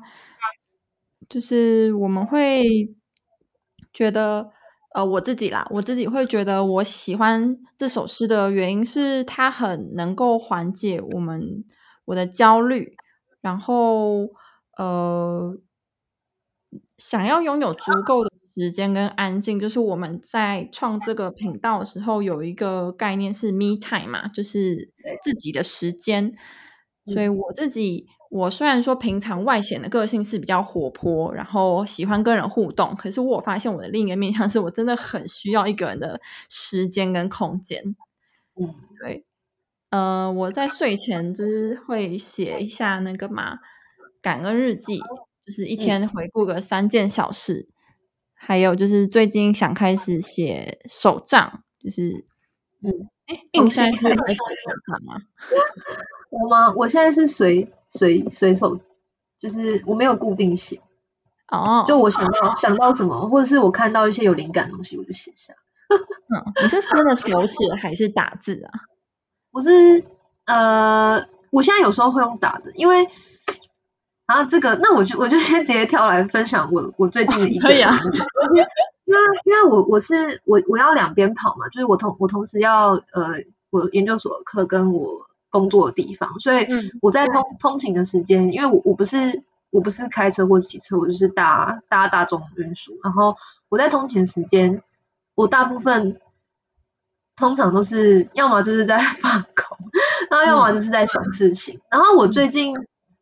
[1.28, 2.96] 就是我们会
[3.94, 4.52] 觉得，
[4.94, 11.66] 呃，我自己啦，我自己会觉得我喜欢这首诗的原因是它很能够缓解我们
[12.06, 12.96] 我的焦虑，
[13.42, 14.30] 然后
[14.78, 15.58] 呃，
[16.98, 18.32] 想要拥有足够的。
[18.60, 24.92] 时间跟安静，就是我们在创这个频道的时候，有一个概念是 me time 嘛，就是
[25.24, 26.34] 自己的时间。
[27.06, 37.96] 所以我自己，我虽然说平常外显的个性是比较活泼，然后喜欢跟人互动，可是我发现我的另一个面向是我真的很需要一个人的时间跟空间。
[38.60, 39.24] 嗯，对，
[39.92, 43.60] 呃，我在睡前就是会写一下那个嘛
[44.28, 45.00] 感恩日记，
[45.46, 47.70] 就是一天回顾个三件小事。
[48.36, 52.26] 还有就是最近想开始写手账，就是
[52.84, 55.22] 嗯，哎，你现在开始写手账吗？
[56.30, 56.74] 我吗？
[56.76, 58.82] 我现在是随随随手，
[59.40, 60.82] 就是我没有固定写。
[61.48, 61.86] 哦。
[61.88, 65.54] 就我想到想到什么，或者是我看到一些有灵感的东西，我就写下。
[65.88, 68.72] 嗯，你是真的手写 还是打字啊？
[69.52, 70.04] 我是
[70.44, 73.08] 呃，我现在有时候会用打的，因为。
[74.28, 77.70] 然后这个，那我就我就先直接跳来分享我我最近的一个，
[79.08, 83.36] 因为因为我我是我我要两边跑嘛，就是我同我同时要呃
[83.70, 86.68] 我研究所的课跟我工作的地方，所以
[87.02, 93.38] 我在通通勤的时间，因为我我不是我不是开车或者骑车，我就是搭搭大众运输，然后
[93.70, 94.84] 我在通勤时间，
[95.36, 96.20] 我大部分
[97.38, 99.78] 通常都是要么就是在 放空，
[100.30, 102.76] 然后要么就是在想事情，然后我最近。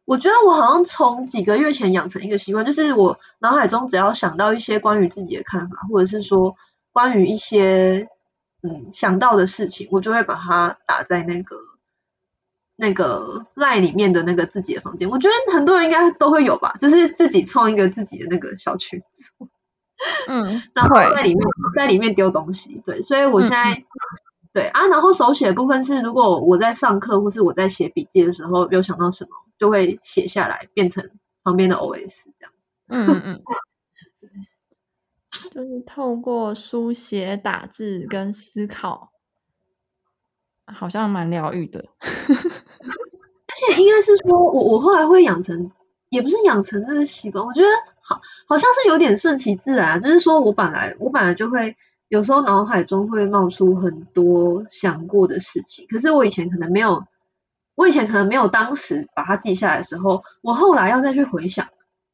[0.05, 6.55] 我觉得我好像从几个月前养成一个习惯，就是我脑海中只要想到一些关于自己的看法，或者是说
[6.93, 8.07] 关于一些
[8.61, 11.57] 嗯想到的事情，我就会把它打在那个
[12.75, 15.09] 那个赖里面的那个自己的房间。
[15.09, 19.49] 我觉得很多人应该都会有吧，就是自己创一个自己的那个小群组，
[20.27, 22.81] 嗯， 然后在里面在里面丢东西。
[22.85, 23.83] 对，所以我现在
[24.53, 29.31] 对啊，然后手写的部分是，如果我在上课或是我在写笔记的时候有想到什么。
[29.57, 31.11] 就会写下来，变成
[31.43, 32.53] 旁边的 OS 这样。
[32.87, 33.43] 嗯嗯嗯，
[35.51, 39.11] 就是透过书写、打字跟思考，
[40.65, 41.85] 好像蛮疗愈的。
[41.99, 45.71] 而且应该是说，我我后来会养成，
[46.09, 47.67] 也不是养成这个习惯，我觉得
[48.01, 50.01] 好好像是有点顺其自然。
[50.03, 51.75] 就是说我本来我本来就会
[52.09, 57.05] 有时候脑海中会冒出很多想过的事情，可是我以前可能没有。
[57.75, 61.67] 我以前可能没有当时把它记下来的时候，我后来要再去回想，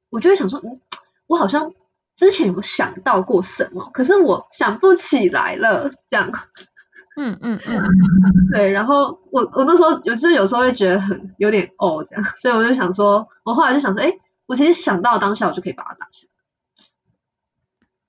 [0.10, 0.82] 我就会想说，嗯，
[1.28, 1.74] 我好像
[2.16, 6.32] 之前有想到过什么，可是我想不起来了，这样。
[7.18, 7.84] 嗯 嗯嗯，
[8.54, 8.72] 对。
[8.72, 14.12] 然后我我那时候有时有时候会觉得很有点哦这样，所以我就想说，我后来就想说，哎，
[14.48, 16.30] 我其实想到当下，我就可以把它打下来。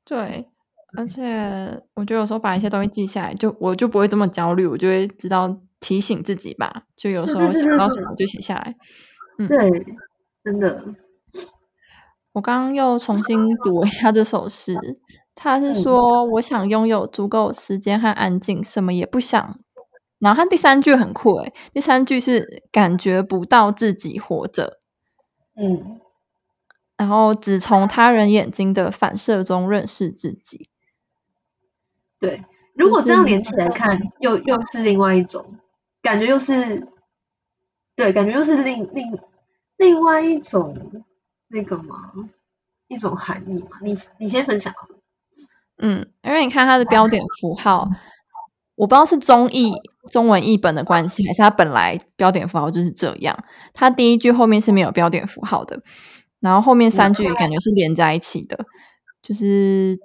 [0.05, 0.49] 对，
[0.97, 5.57] 而且我觉得有时候把一些东西记下来，就我就不会这么焦虑，我就会知道。
[5.83, 8.77] 提醒自己吧，就有时候想到什么就写下来。
[9.39, 9.85] 嗯，对，
[10.43, 10.95] 真的。
[12.33, 14.75] 我刚刚又重新读一下这首诗，
[15.35, 19.59] 他是说：“我想拥有足够时间和安静，什么也不想。”
[20.19, 24.79] 然后他第三句很酷诶，第三句是感觉不到自己活着。
[25.57, 26.01] 嗯，
[26.97, 30.71] 然后只从他人眼睛的反射中认识自己。
[32.19, 35.57] 对，如果这样连起来看，又又是另外一种
[36.03, 36.89] 感觉，又是
[37.97, 39.19] 对，感觉又是另另
[39.77, 41.05] 另外一种
[41.49, 42.13] 那个嘛，
[42.89, 43.79] 一种含义嘛。
[43.83, 44.75] 你你先分享。
[45.79, 47.89] 嗯，因为你看它的标点符号，
[48.75, 49.73] 我不知道是中译
[50.11, 53.45] 中文译本的关系，还是它本来标点符号就是这样。
[53.75, 55.83] 它第一句后面是没有标点符号的，
[56.41, 58.65] 然后后面三句感觉是连在一起的，
[59.23, 59.99] 就是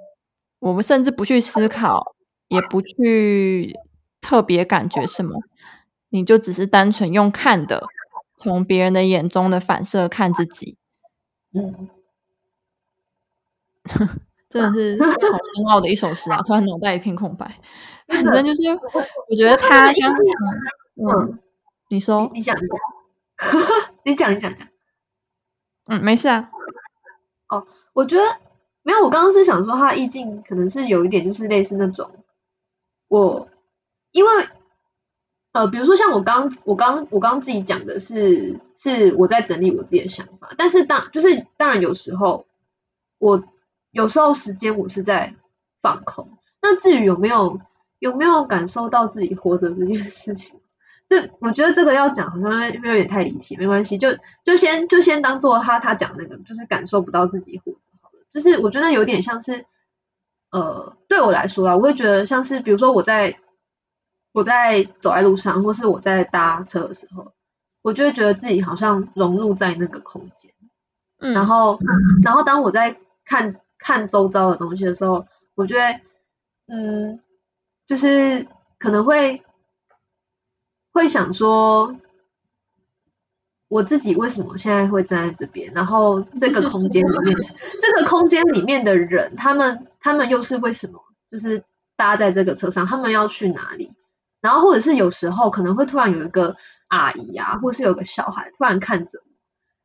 [0.59, 2.15] 我们甚至不去思考，
[2.47, 3.75] 也不去
[4.19, 5.35] 特别感觉什么，
[6.09, 7.87] 你就只是单纯用看的，
[8.37, 10.77] 从别人的眼中的反射看自己，
[11.53, 11.89] 嗯，
[14.49, 16.41] 真的是好深奥的一首诗啊！
[16.47, 17.59] 突然脑袋一片空白。
[18.07, 18.61] 反正就是，
[19.29, 20.13] 我觉得他刚
[20.95, 21.39] 嗯，嗯，
[21.89, 22.79] 你说，你讲一讲，
[24.05, 24.67] 你讲 一讲讲。
[25.89, 26.49] 嗯，没事啊，
[27.49, 28.23] 哦我觉得
[28.83, 32.09] 没有，我刚刚是想说他的意境可能是有一点就是类似那种，
[33.09, 33.49] 我
[34.11, 34.47] 因为
[35.57, 42.45] 呃，比如说像我刚我刚我刚自己讲的是是我在整理我自己的想法，但是当就是当然有时候
[43.17, 43.43] 我
[43.89, 45.33] 有时候时间我是在
[45.81, 47.59] 放空，那至于有没有
[47.97, 50.59] 有没有感受到自己活着这件事情。
[51.09, 54.09] 这我觉得这个要讲好像有点太离题，没关系，就
[54.45, 58.25] 就先就先当做他他讲那个，就是感受不到自己活着好了。
[58.31, 59.65] 就是我觉得有点像是，
[60.51, 63.39] 呃，对我来说啊，我会觉得像是，比如说我在
[64.31, 67.33] 我在走在路上，或是我在搭车的时候，
[67.81, 70.51] 我就会觉得自己好像融入在那个空间，
[71.19, 71.79] 嗯，然后
[72.23, 76.01] 然后当我在看看周遭的东西的时候，我就会
[76.67, 77.19] 嗯，
[77.87, 79.41] 就是可能会
[80.91, 81.95] 会想说，
[83.67, 85.73] 我自己为什么现在会站在这边？
[85.73, 87.35] 然后这个空间里面，
[87.81, 91.03] 这个空间里面的人，他们他们又是为什么？
[91.31, 91.63] 就是
[91.97, 93.91] 搭在这个车上，他们要去哪里？
[94.47, 96.55] 然后或者是有时候可能会突然有一个
[96.87, 99.25] 阿姨啊，或是有个小孩突然看着我，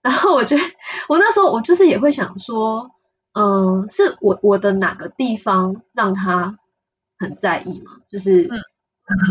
[0.03, 0.63] 然后我觉得
[1.09, 2.93] 我那时候我就是也会想说，
[3.35, 6.59] 嗯、是我我的哪个地方让他
[7.19, 7.93] 很在意嘛？
[8.09, 8.61] 就是嗯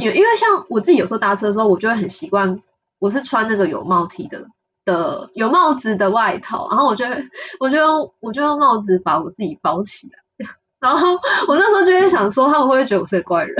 [0.01, 2.61] 因为因为像我自己有时候搭车的时候，我就会很习惯，
[2.99, 4.47] 我是穿那个有帽 T 的
[4.83, 7.23] 的有帽子的外套，然后我就会
[7.59, 11.13] 我就用我就用帽子把我自己包起来， 然后
[11.47, 13.55] 我那时候就会想说，他们会不会觉得我是个怪人？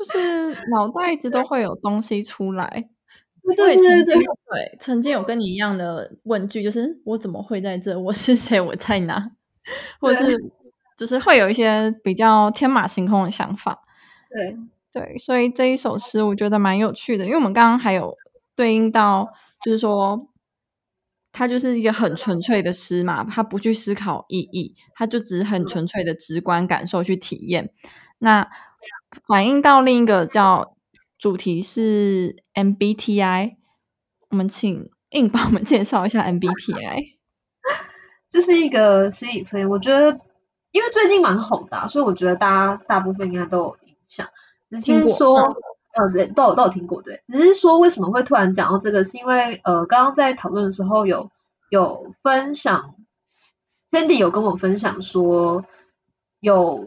[0.00, 2.88] 就是 脑袋一直都会有东西出来。
[3.56, 7.98] 对对对对曾经对曾经有跟你一样的问句，就是我怎么会在这？
[7.98, 8.60] 我是谁？
[8.60, 9.32] 我在哪？
[10.00, 10.38] 或者是
[10.96, 13.82] 就是会有一些比较天马行空的想法。
[14.30, 14.56] 对，
[14.92, 18.16] 对，所以这一首诗我觉得蛮有趣的，因为我们刚刚还有
[18.56, 19.28] 对应到，
[19.62, 20.28] 就是说，
[21.32, 27.72] 它就是一个很纯粹的诗嘛，它不去思考意义，它就只是很纯粹的直观感受去体验。
[28.18, 28.48] 那
[29.26, 30.76] 反映到另一个叫
[31.18, 33.56] 主题是 MBTI，
[34.30, 37.16] 我们请硬帮我们介绍一下 MBTI。
[38.30, 40.20] 就是一个心理测验，我觉得
[40.70, 44.28] 因为最近蛮红的啊、所以我觉得大家大部分应该都有印象。
[44.70, 45.56] 只是说，嗯
[45.94, 47.22] 呃，对都有都有听过，对。
[47.26, 51.28] 只是说为什么会突然讲到这个，是因为呃，刚刚在讨论的时候有
[51.70, 52.94] 有分享
[53.90, 55.64] ，Sandy 有跟我分享说，
[56.38, 56.86] 有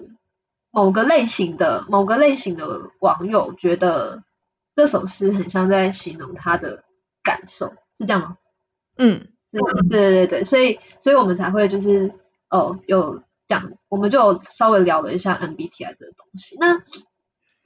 [0.73, 4.23] 某个类型的某个类型的网友觉得
[4.75, 6.83] 这首诗很像在形容他的
[7.21, 8.37] 感受，是这样吗？
[8.97, 12.11] 嗯，是，对对对对，所以所以我们才会就是
[12.49, 16.57] 哦有讲，我们就稍微聊了一下 MBTI 这个东西。
[16.59, 16.81] 那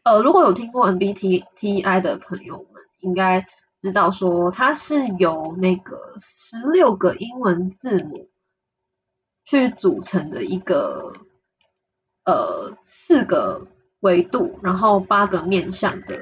[0.04, 3.48] 呃，如果有听过 MBTI 的朋友们，应该
[3.82, 8.30] 知道说它是由那个十六个英文字母
[9.46, 11.14] 去组成的一个
[12.28, 13.68] 呃四个
[14.02, 16.20] 维度，然后八个面向的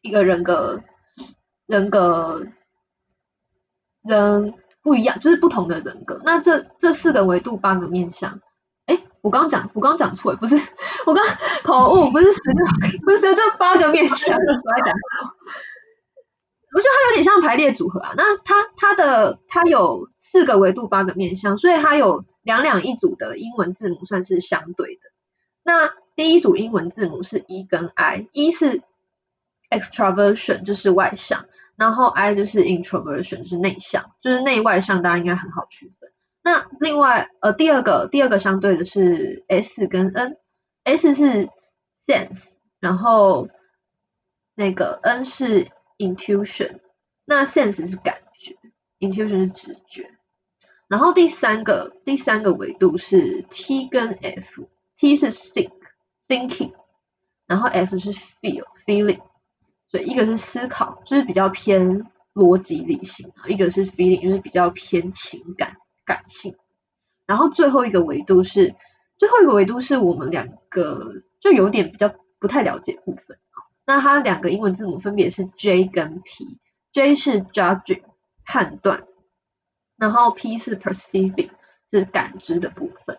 [0.00, 0.80] 一个人格
[1.66, 2.46] 人格
[4.02, 6.22] 人不一样，就是不同的人格。
[6.24, 8.40] 那这这四个维度八个面向，
[8.86, 10.56] 哎，我刚讲我刚讲错，不是
[11.04, 11.24] 我刚
[11.64, 15.36] 口误，不是十六，不是就八个面向，我在讲错。
[16.74, 18.14] 我觉得它有点像排列组合啊。
[18.16, 25.02] 那它它的它有四个维度八个面向，所以它有两两一组的英文字母算是相对的。
[25.62, 28.82] 那第一组英文字母是 E 跟 I，E 是
[29.70, 36.10] extraversion 就是外向，然后 I 就是 introversion 是内向，就是内外向，大家应该很好区分。
[36.42, 41.48] 那另外呃第二个第二个相对的是 S 跟 N，S 是
[42.06, 42.42] sense，
[42.80, 43.48] 然后
[44.56, 45.68] 那个 N 是
[45.98, 46.80] intuition，
[47.24, 48.56] 那 sense 是感觉
[48.98, 50.10] ，intuition 是直觉。
[50.92, 56.74] 然后第三个第三个维度是 T 跟 F，T 是 think，thinking，
[57.46, 59.22] 然后 F 是 feel feeling，
[59.88, 66.56] 所以一个是思考，就是比较偏逻辑理性啊，一个是 feeling，就是比较偏情感感性。
[67.24, 68.74] 然后最后一个维度是
[69.16, 73.38] 最后一个维度是我们两个就有点比较不太了解部分。
[73.86, 78.02] 那它两个英文字母分别是 J 跟 P，J 是 judging
[78.44, 79.04] 判断，
[79.96, 81.50] 然后 P 是 perceiving
[81.90, 83.18] 是感知的部分。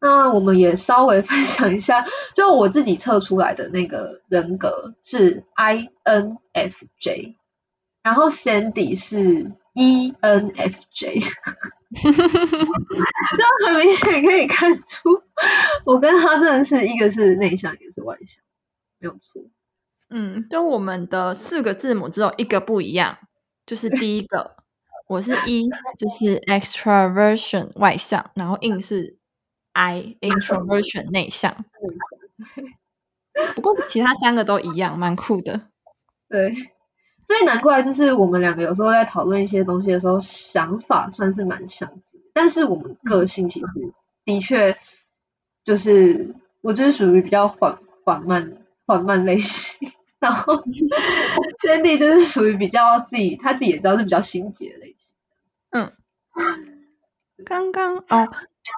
[0.00, 7.36] 那我们也稍微分享一下，就我自己测出来的那个人格是 INFJ，
[8.02, 11.22] 然后 Sandy 是 ENFJ，
[13.36, 15.22] 这很明显可以看出，
[15.84, 18.42] 我跟他真的是一个是内向，一个是外向。
[18.98, 19.42] 没有错，
[20.08, 23.18] 嗯，就我们的四个字母只有一个不一样，
[23.66, 24.56] 就是第一个，
[25.10, 29.18] 我是 E，就是 extraversion 外向，然后 in 是
[29.72, 31.64] I introversion 内向。
[33.56, 35.62] 不过其他三个都一样，蛮酷的。
[36.30, 36.54] 对，
[37.24, 43.66] 所以难怪就是我们两个有时候在讨论一些东西的时候，想法算是蛮相近，但是我们个性其实
[44.24, 44.78] 的确
[45.64, 48.58] 就是我就是属于比较缓缓慢。
[48.86, 50.56] 缓慢类型， 然后
[51.62, 54.99] Sandy 就是属于比较自己，他自己也知道是比较心结类型。
[55.70, 55.92] 嗯，
[57.44, 58.28] 刚刚哦，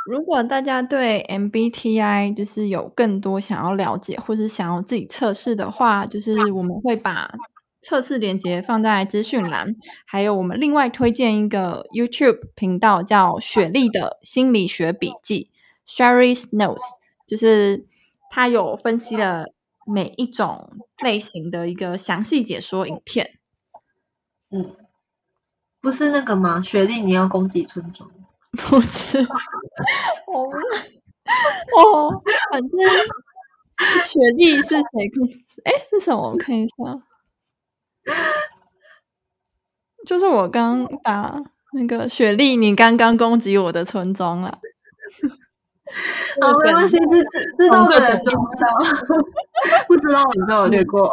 [0.06, 7.34] 如果大家对 MBTI 就是有更多想要了解，或是想要自己测试的话，就是我们会把
[7.80, 9.76] 测试链接放在资讯栏，
[10.06, 15.50] 还有我们另外推荐一个 YouTube 频道叫雪莉的心理学笔记
[15.86, 16.82] Sherry's Notes，
[17.26, 17.86] 就是
[18.30, 19.48] 他有分析了。
[19.84, 23.40] 每一种类型的一个详细解说影片，
[24.48, 24.76] 嗯，
[25.82, 26.62] 不是那个吗？
[26.62, 28.08] 雪莉，你要攻击村庄？
[28.52, 29.18] 不是，
[30.26, 30.60] 我们
[31.76, 32.70] 哦，反正
[34.04, 35.44] 雪莉是谁攻击？
[35.64, 36.30] 哎，是什么？
[36.30, 36.74] 我看一下，
[40.06, 44.58] 就是我刚打那个雪莉，你刚刚攻击我的村庄了。
[46.40, 46.96] 好， 没关系，
[47.58, 48.78] 知道的人就知道，
[49.88, 51.10] 不知道你就有略过。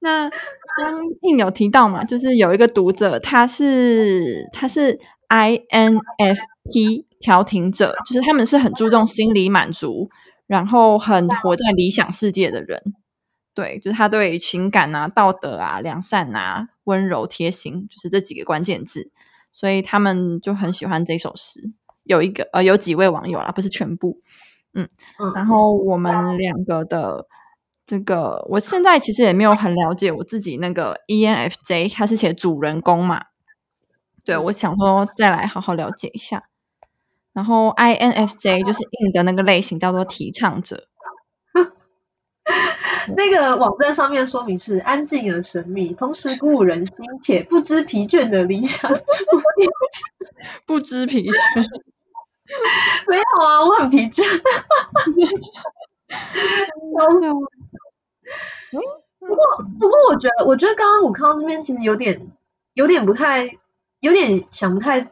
[0.00, 10.10] 那刚印有提到嘛，就是有一个读者，他是他是 INFP 调停者，就是他们是很注重心理满足，
[10.46, 12.94] 然后很活在理想世界的人。
[13.54, 19.10] 对，就是他对情感啊、道德啊、良善啊、温柔贴心，就是这几个关键字，
[19.52, 21.72] 所以他们就很喜欢这首诗。
[22.04, 24.20] 有一个呃，有几位网友啦，不是全部，
[24.72, 24.88] 嗯
[25.18, 27.26] 嗯，然后我们两个的
[27.88, 33.22] 这个，我现在其实也没有很了解我自己那个 ENFJ，它是写主人公嘛，
[34.24, 36.44] 对我想说再来好好了解一下，
[37.32, 40.88] 然后 INFJ 就是 in 的那个类型，叫做提倡者，
[43.16, 49.68] 那个网站上面说明是安静而神秘，同时鼓舞人心且不知疲倦的理想主义，
[50.66, 51.34] 不知疲倦。
[53.08, 54.24] 没有啊，我很疲倦。
[59.18, 59.36] 不过，
[59.78, 62.30] 不过，我觉得，我觉得刚刚我看到这边，其实有点，
[62.74, 63.58] 有点不太，
[64.00, 65.10] 有点想不太，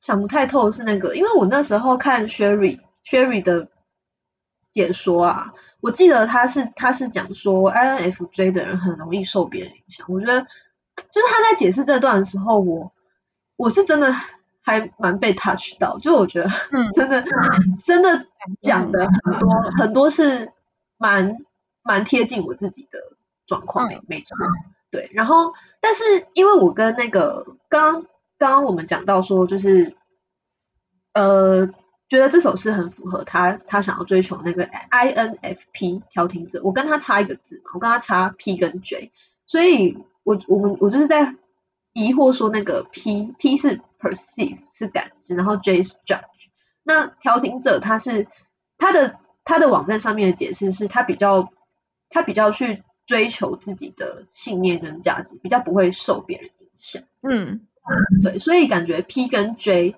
[0.00, 3.68] 想不太透是那个，因为我那时候看 Sherry Sherry 的
[4.70, 10.06] 解说啊，我记得他是他是讲说 INFJ 的人很容易受别人影响。
[10.10, 12.92] 我觉得，就是他在解释这段的时候，我
[13.56, 14.14] 我是真的。
[14.68, 16.50] 还蛮被 touch 到，就我觉得，
[16.92, 17.24] 真的
[17.84, 18.26] 真的
[18.60, 20.50] 讲的很多很多是
[20.98, 21.36] 蛮
[21.86, 22.98] 蛮贴近我自己的
[23.46, 24.36] 状况，没错，
[24.90, 25.10] 对。
[25.14, 28.02] 然后，但是因为我跟那个刚
[28.38, 29.94] 刚刚我们讲到说，就是
[31.14, 31.66] 呃，
[32.08, 39.12] 觉得这首诗很符合他他想要追求那个 INFP 调停者，我跟他差一个字嘛，我跟他差 P 跟 J，
[39.46, 41.34] 所以我我们我就是在
[41.92, 43.80] 疑惑说那个 P P 是。
[43.98, 46.20] perceive 是感知，然后 J 是 judge。
[46.82, 48.28] 那调停者他是
[48.76, 51.50] 他的他的网站上面的解释是他比较
[52.16, 57.02] 他比较去追求自己的信念跟价值，比较不会受别人影响。
[57.20, 57.66] 嗯，
[58.22, 59.94] 对，所以感觉 P 跟 J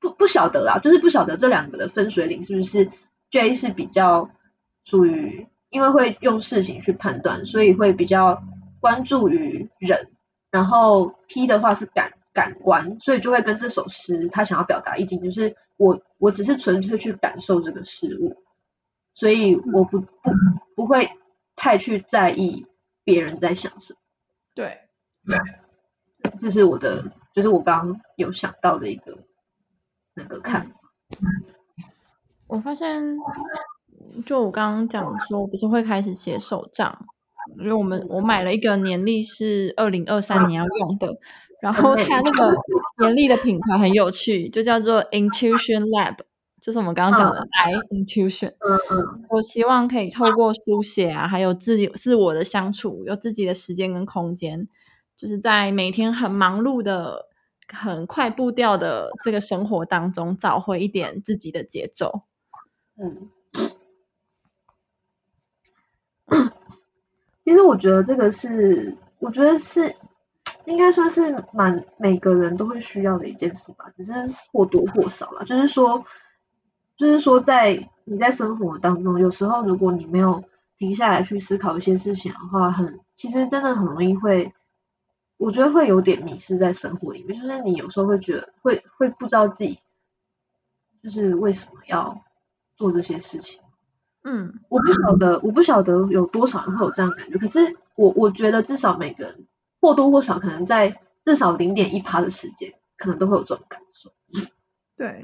[0.00, 2.90] 不不晓得啦，就是不晓得这两个的分水岭是不是
[3.28, 4.30] J 是比较
[4.84, 8.42] 属于因为会用事情去判断，所以会比较
[8.80, 10.08] 关注于人，
[10.50, 12.14] 然后 P 的话是感。
[12.32, 18.36] 感官，所以就会跟这首诗他想要表达意境，就是我我只是纯粹去感受这个事物，
[19.14, 20.08] 所以我不不
[20.76, 21.10] 不会
[21.60, 22.64] 太去在意
[23.04, 23.98] 别人在想什么。
[24.54, 24.78] 对，
[25.26, 25.38] 对，
[26.40, 29.18] 这是我的，就是我刚有想到的一个
[30.14, 30.74] 那个看法。
[32.46, 33.18] 我发现
[34.24, 37.04] 就我刚刚讲说，我不是会开始写手账，
[37.58, 41.18] 因为我们我买了一个年历是二零二三年要用的，
[41.60, 42.56] 然后它那个
[43.00, 46.16] 年历的品牌很有趣，就叫做 Intuition Lab，
[46.60, 48.50] 就是我们刚刚讲的 I Intuition。
[48.58, 54.68] 嗯嗯我希望可以透过书写啊，还有自己自我的相处，有自己的时间跟空间，
[55.16, 57.26] 就是在每天很忙碌的、
[57.68, 62.22] 很快步调的这个生活当中，找回一点自己的节奏。
[62.96, 63.30] 嗯。
[67.42, 69.96] 其实我觉得这个是，我觉得是
[70.66, 74.12] 应该算是蛮每个人都会需要的一件事吧，只是
[74.52, 75.44] 或多或少啦。
[75.44, 76.04] 就是说，
[77.00, 80.44] 就是说，在你在生活当中，有时候如果你没有
[80.76, 84.52] 停下来去思考一些事情的话，很其实真的很容易会，
[85.38, 87.40] 我觉得会有点迷失在生活里面。
[87.40, 89.78] 就是你有时候会觉得会会不知道自己
[91.02, 92.20] 就是为什么要
[92.76, 93.60] 做这些事情。
[94.22, 97.38] 嗯我不晓得，我不晓得有多少人会有这样的感觉。
[97.38, 99.46] 可是我我觉得至少每个人
[99.80, 104.12] 或多或少可能在至少零点一趴的时间，可能都会有这种感受。
[104.94, 105.22] 对，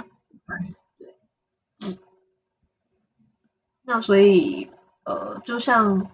[3.87, 4.69] 那所以
[5.05, 6.11] 呃，就像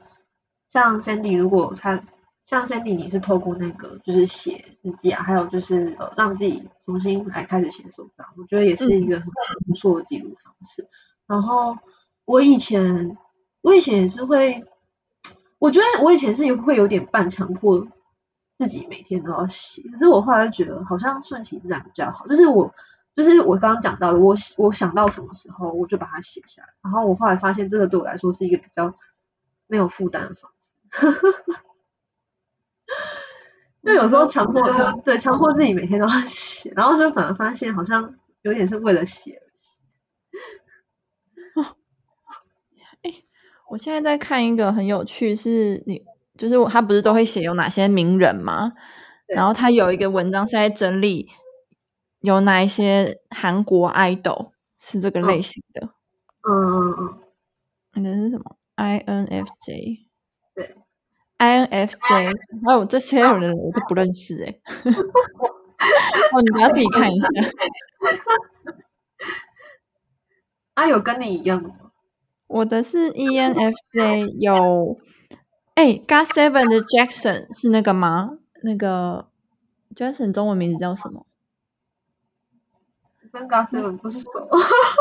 [0.68, 2.04] 像 Sandy，如果他
[2.44, 9.26] 像 Sandy，你是透过那个就是写日记啊，还有就是呃让自己重新来开始写手账，我觉得也是一个很
[9.66, 10.86] 不错的记录方式。
[11.26, 11.78] 然后
[12.26, 13.16] 我以前
[13.62, 14.66] 我以前也是会，
[15.58, 17.88] 我觉得我以前是会有点半强迫
[18.58, 22.74] 自己每天都要写，可是我后来觉得好像顺其自然比较好，就是我。
[23.14, 28.96] 就是我刚刚讲到的，我我想到什么时候我就把它写下来，然后我后来发现这个对我来说是一个比较
[29.66, 30.72] 没有负担的方式。
[33.84, 34.62] 就有时候强迫
[35.04, 39.42] 对强迫自己每天都要写，然后就反而发现好像有点是为了写而
[43.02, 43.24] 写。
[43.68, 46.04] 我现在在看一个很有趣，是你
[46.38, 48.72] 就是他不是都会写有哪些名人吗？
[49.26, 51.28] 然后他有一个文章是在整理。
[52.22, 55.88] 有哪一些韩国 idol 是这个类型的？
[56.42, 57.18] 嗯嗯嗯，
[57.94, 60.06] 那个是什么？INFJ。
[60.54, 60.76] 对
[61.38, 62.34] ，INFJ，
[62.66, 64.60] 还有这些人我都不认识哎。
[66.32, 67.26] 哦，你不要自己看一下。
[70.74, 71.70] 啊，有跟你一样吗？
[72.46, 74.98] 我的是 ENFJ，有
[75.74, 78.38] 哎，GOT7 的 Jackson 是那个吗？
[78.62, 79.28] 那个
[79.94, 81.26] Jackson 中文名字叫什么？
[83.32, 84.30] 跟 GOT7 不是熟。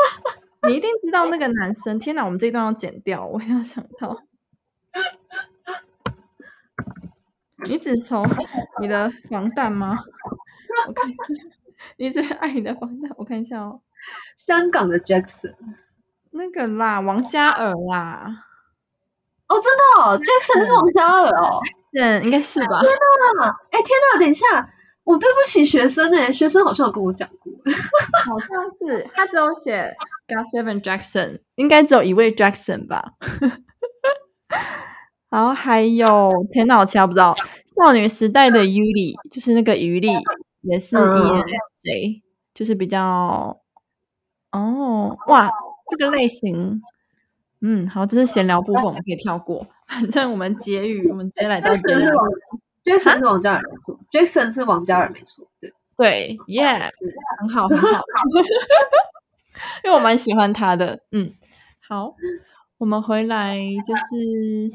[0.66, 1.98] 你一定知道那个男生。
[1.98, 4.22] 天哪，我们这段要剪掉，我要想到。
[7.64, 8.24] 你只抽
[8.80, 9.98] 你的防弹吗？
[10.88, 11.20] 我看一下，
[11.96, 13.82] 你只爱你的防弹，我看一下哦。
[14.36, 15.54] 香港的 Jackson。
[16.30, 18.46] 那个啦，王嘉尔啦。
[19.48, 21.60] 哦，真的哦，Jackson 是王嘉尔哦。
[21.92, 22.80] 嗯，应该是吧。
[22.80, 22.90] 天
[23.38, 23.50] 哪！
[23.70, 24.18] 哎，天哪！
[24.20, 24.72] 等一下。
[25.04, 27.52] 我对不起学生哎，学生好像有跟我讲过，
[28.24, 29.94] 好像是他只有写
[30.28, 33.12] Got Seven Jackson，应该只有一位 Jackson 吧。
[35.28, 37.34] 然后还有天哪，我其他不知道。
[37.66, 40.10] 少女时代的 Yuli 就是那个余力，
[40.60, 42.20] 也是 ENFJ，
[42.52, 43.62] 就是比较
[44.50, 45.50] 哦哇
[45.90, 46.82] 这个类型，
[47.62, 49.66] 嗯好，这是闲聊部分，我们可以跳过。
[49.88, 51.98] 反正我们结语，我们直接来到结语。
[52.84, 55.72] Jackson 是王嘉尔没错，Jackson 是王嘉尔没错，对。
[55.94, 56.90] 对，Yeah，
[57.38, 57.86] 很好很好，
[59.84, 61.34] 因为我蛮喜欢他的，嗯，
[61.86, 62.16] 好，
[62.78, 64.68] 我们回来就是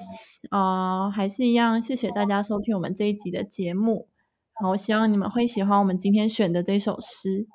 [0.51, 4.07] 呃还是一样，谢谢大家收听我们这一集的节目，
[4.53, 7.47] 好，我希望你们会喜欢我们今天选的这首诗，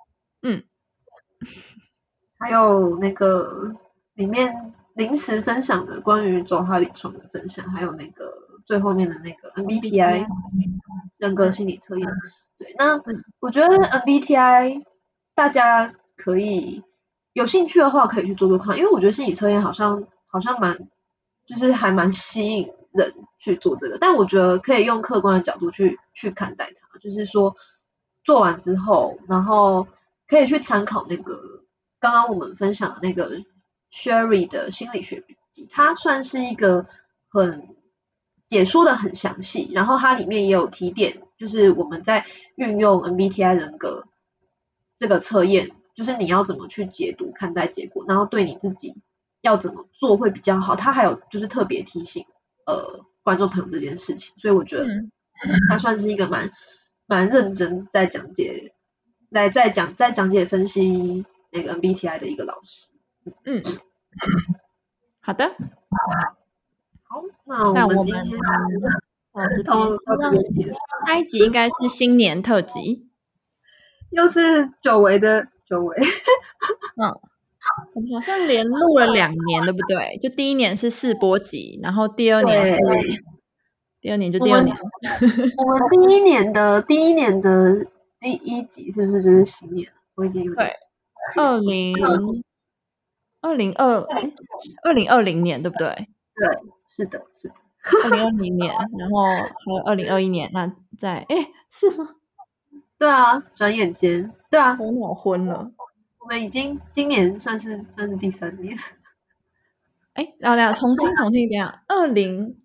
[0.42, 0.64] 嗯，
[2.38, 3.76] 还有那个
[4.14, 8.51] 里面临时分享的关于周哈里床的分享，还有那个。
[8.72, 10.26] 最后面的那个 MBTI
[11.18, 12.08] 人格心理测验，
[12.56, 12.98] 对，那
[13.38, 14.82] 我觉得 MBTI
[15.34, 16.82] 大家可以
[17.34, 20.88] 有兴趣的话可以去做做看，因为我觉得心理测验好像好像蛮
[21.44, 27.54] 就是还蛮吸引人去做这个，但我觉得可以用客观的角度去去看待它，就是说
[28.24, 29.86] 做完之后，然后
[30.26, 31.62] 可以去参考那个
[32.00, 33.42] 刚刚我们分享的那个
[33.92, 36.86] Sherry 的心理学笔记，它算是一个
[37.28, 37.76] 很。
[38.52, 44.06] 解说的很详细，然后它里面也有提点，就是我们在运用 MBTI 人格
[44.98, 48.94] 这个测验，就是你要怎么去解读看待结果，然后对你自己
[49.40, 50.76] 要怎么做会比较好。
[50.76, 52.26] 它还有就是特别提醒
[52.66, 54.86] 呃观众朋友这件事情，所以我觉得
[55.70, 56.52] 他算是一个蛮
[57.06, 58.74] 蛮认真在讲解，
[59.30, 62.90] 来在讲在讲解分析那个 MBTI 的一个老师。
[63.46, 63.62] 嗯。
[65.22, 65.54] 好好的，
[67.12, 68.40] 好，那那我我们今天们
[69.32, 73.06] 哦，这边到希望到这边结束，下一集应该是新年特辑。
[74.08, 75.94] 又是久违的久违，
[76.96, 77.12] 嗯
[77.94, 80.18] 我们好像连录了两年，对不对？
[80.22, 82.76] 就第一年是试播集，然后第二年是
[84.00, 87.86] 第二年就第二年，我们第一年的第一年的
[88.20, 89.92] 第一集是不是就是新年？
[90.14, 90.76] 我已经有对
[91.36, 91.94] 二零
[93.42, 94.06] 二零二
[94.82, 96.08] 二零二零年，对不对？
[96.34, 96.48] 对，
[96.94, 97.54] 是的，是的，
[98.04, 102.16] 二零二零年，然后还有二零二一年，那在哎是吗？
[102.98, 105.72] 对啊，转眼间，对啊，我脑昏了。
[106.18, 108.78] 我们已经今年算是算是第三年，
[110.14, 112.56] 哎，然后等下重新重新一遍啊，二零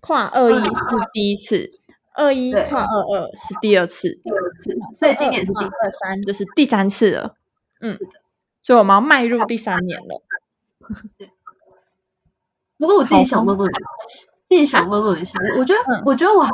[0.00, 0.70] 跨二一是
[1.12, 1.70] 第一次，
[2.14, 7.36] 二一跨二二是第二次，第二次，所以今年是第二三就是第三次了。
[7.80, 7.98] 嗯，
[8.62, 10.22] 所以我们要迈入第三年了。
[12.84, 13.66] 不过我自己想问问，
[14.50, 16.52] 自己想问问一下，我我觉得，嗯我觉得我还，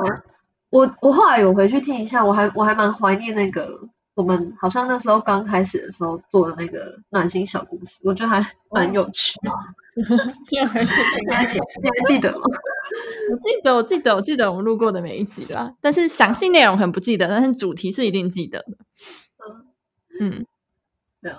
[0.70, 9.50] 我我后来有回去听一下，我还我还蛮怀念那个我们好像那时候刚开始的时候做的那个暖心小故事，我觉得还蛮有趣的。
[10.46, 10.94] 这还是
[11.28, 12.42] 你还记你还记得吗？
[13.32, 18.76] 我记得，我记得，我记得我们录过的每一集啦，但是详细内容很不记得，但是主题是一定记得的。
[20.20, 20.46] 嗯，
[21.20, 21.38] 对啊，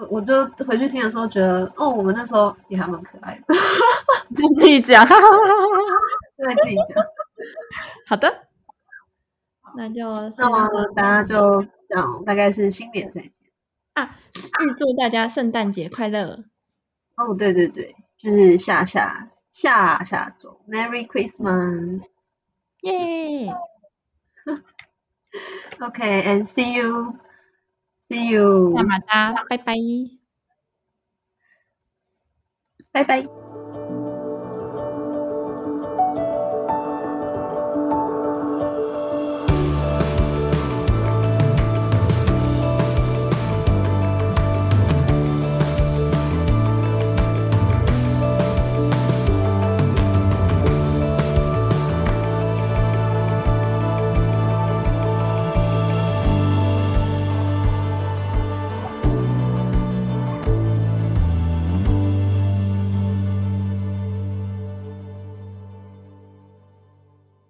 [0.00, 3.54] 我我就回去听的时候觉得，哦，我们那时候也还蛮可爱的，
[4.56, 5.06] 自己讲。
[5.06, 7.04] 对自己讲。
[8.06, 8.46] 好的，
[9.76, 10.04] 那就
[10.38, 13.32] 那么先大家就讲大概是新年再见。
[13.94, 14.16] 啊，
[14.60, 16.44] 预祝大家圣诞节快乐！
[17.16, 22.04] 哦，对对对，就是下下下下周，Merry Christmas。
[22.82, 23.52] 耶
[25.80, 27.16] ！Okay, and see you.
[28.08, 28.74] See you.
[29.48, 30.14] 拜拜。
[32.90, 33.47] 拜拜。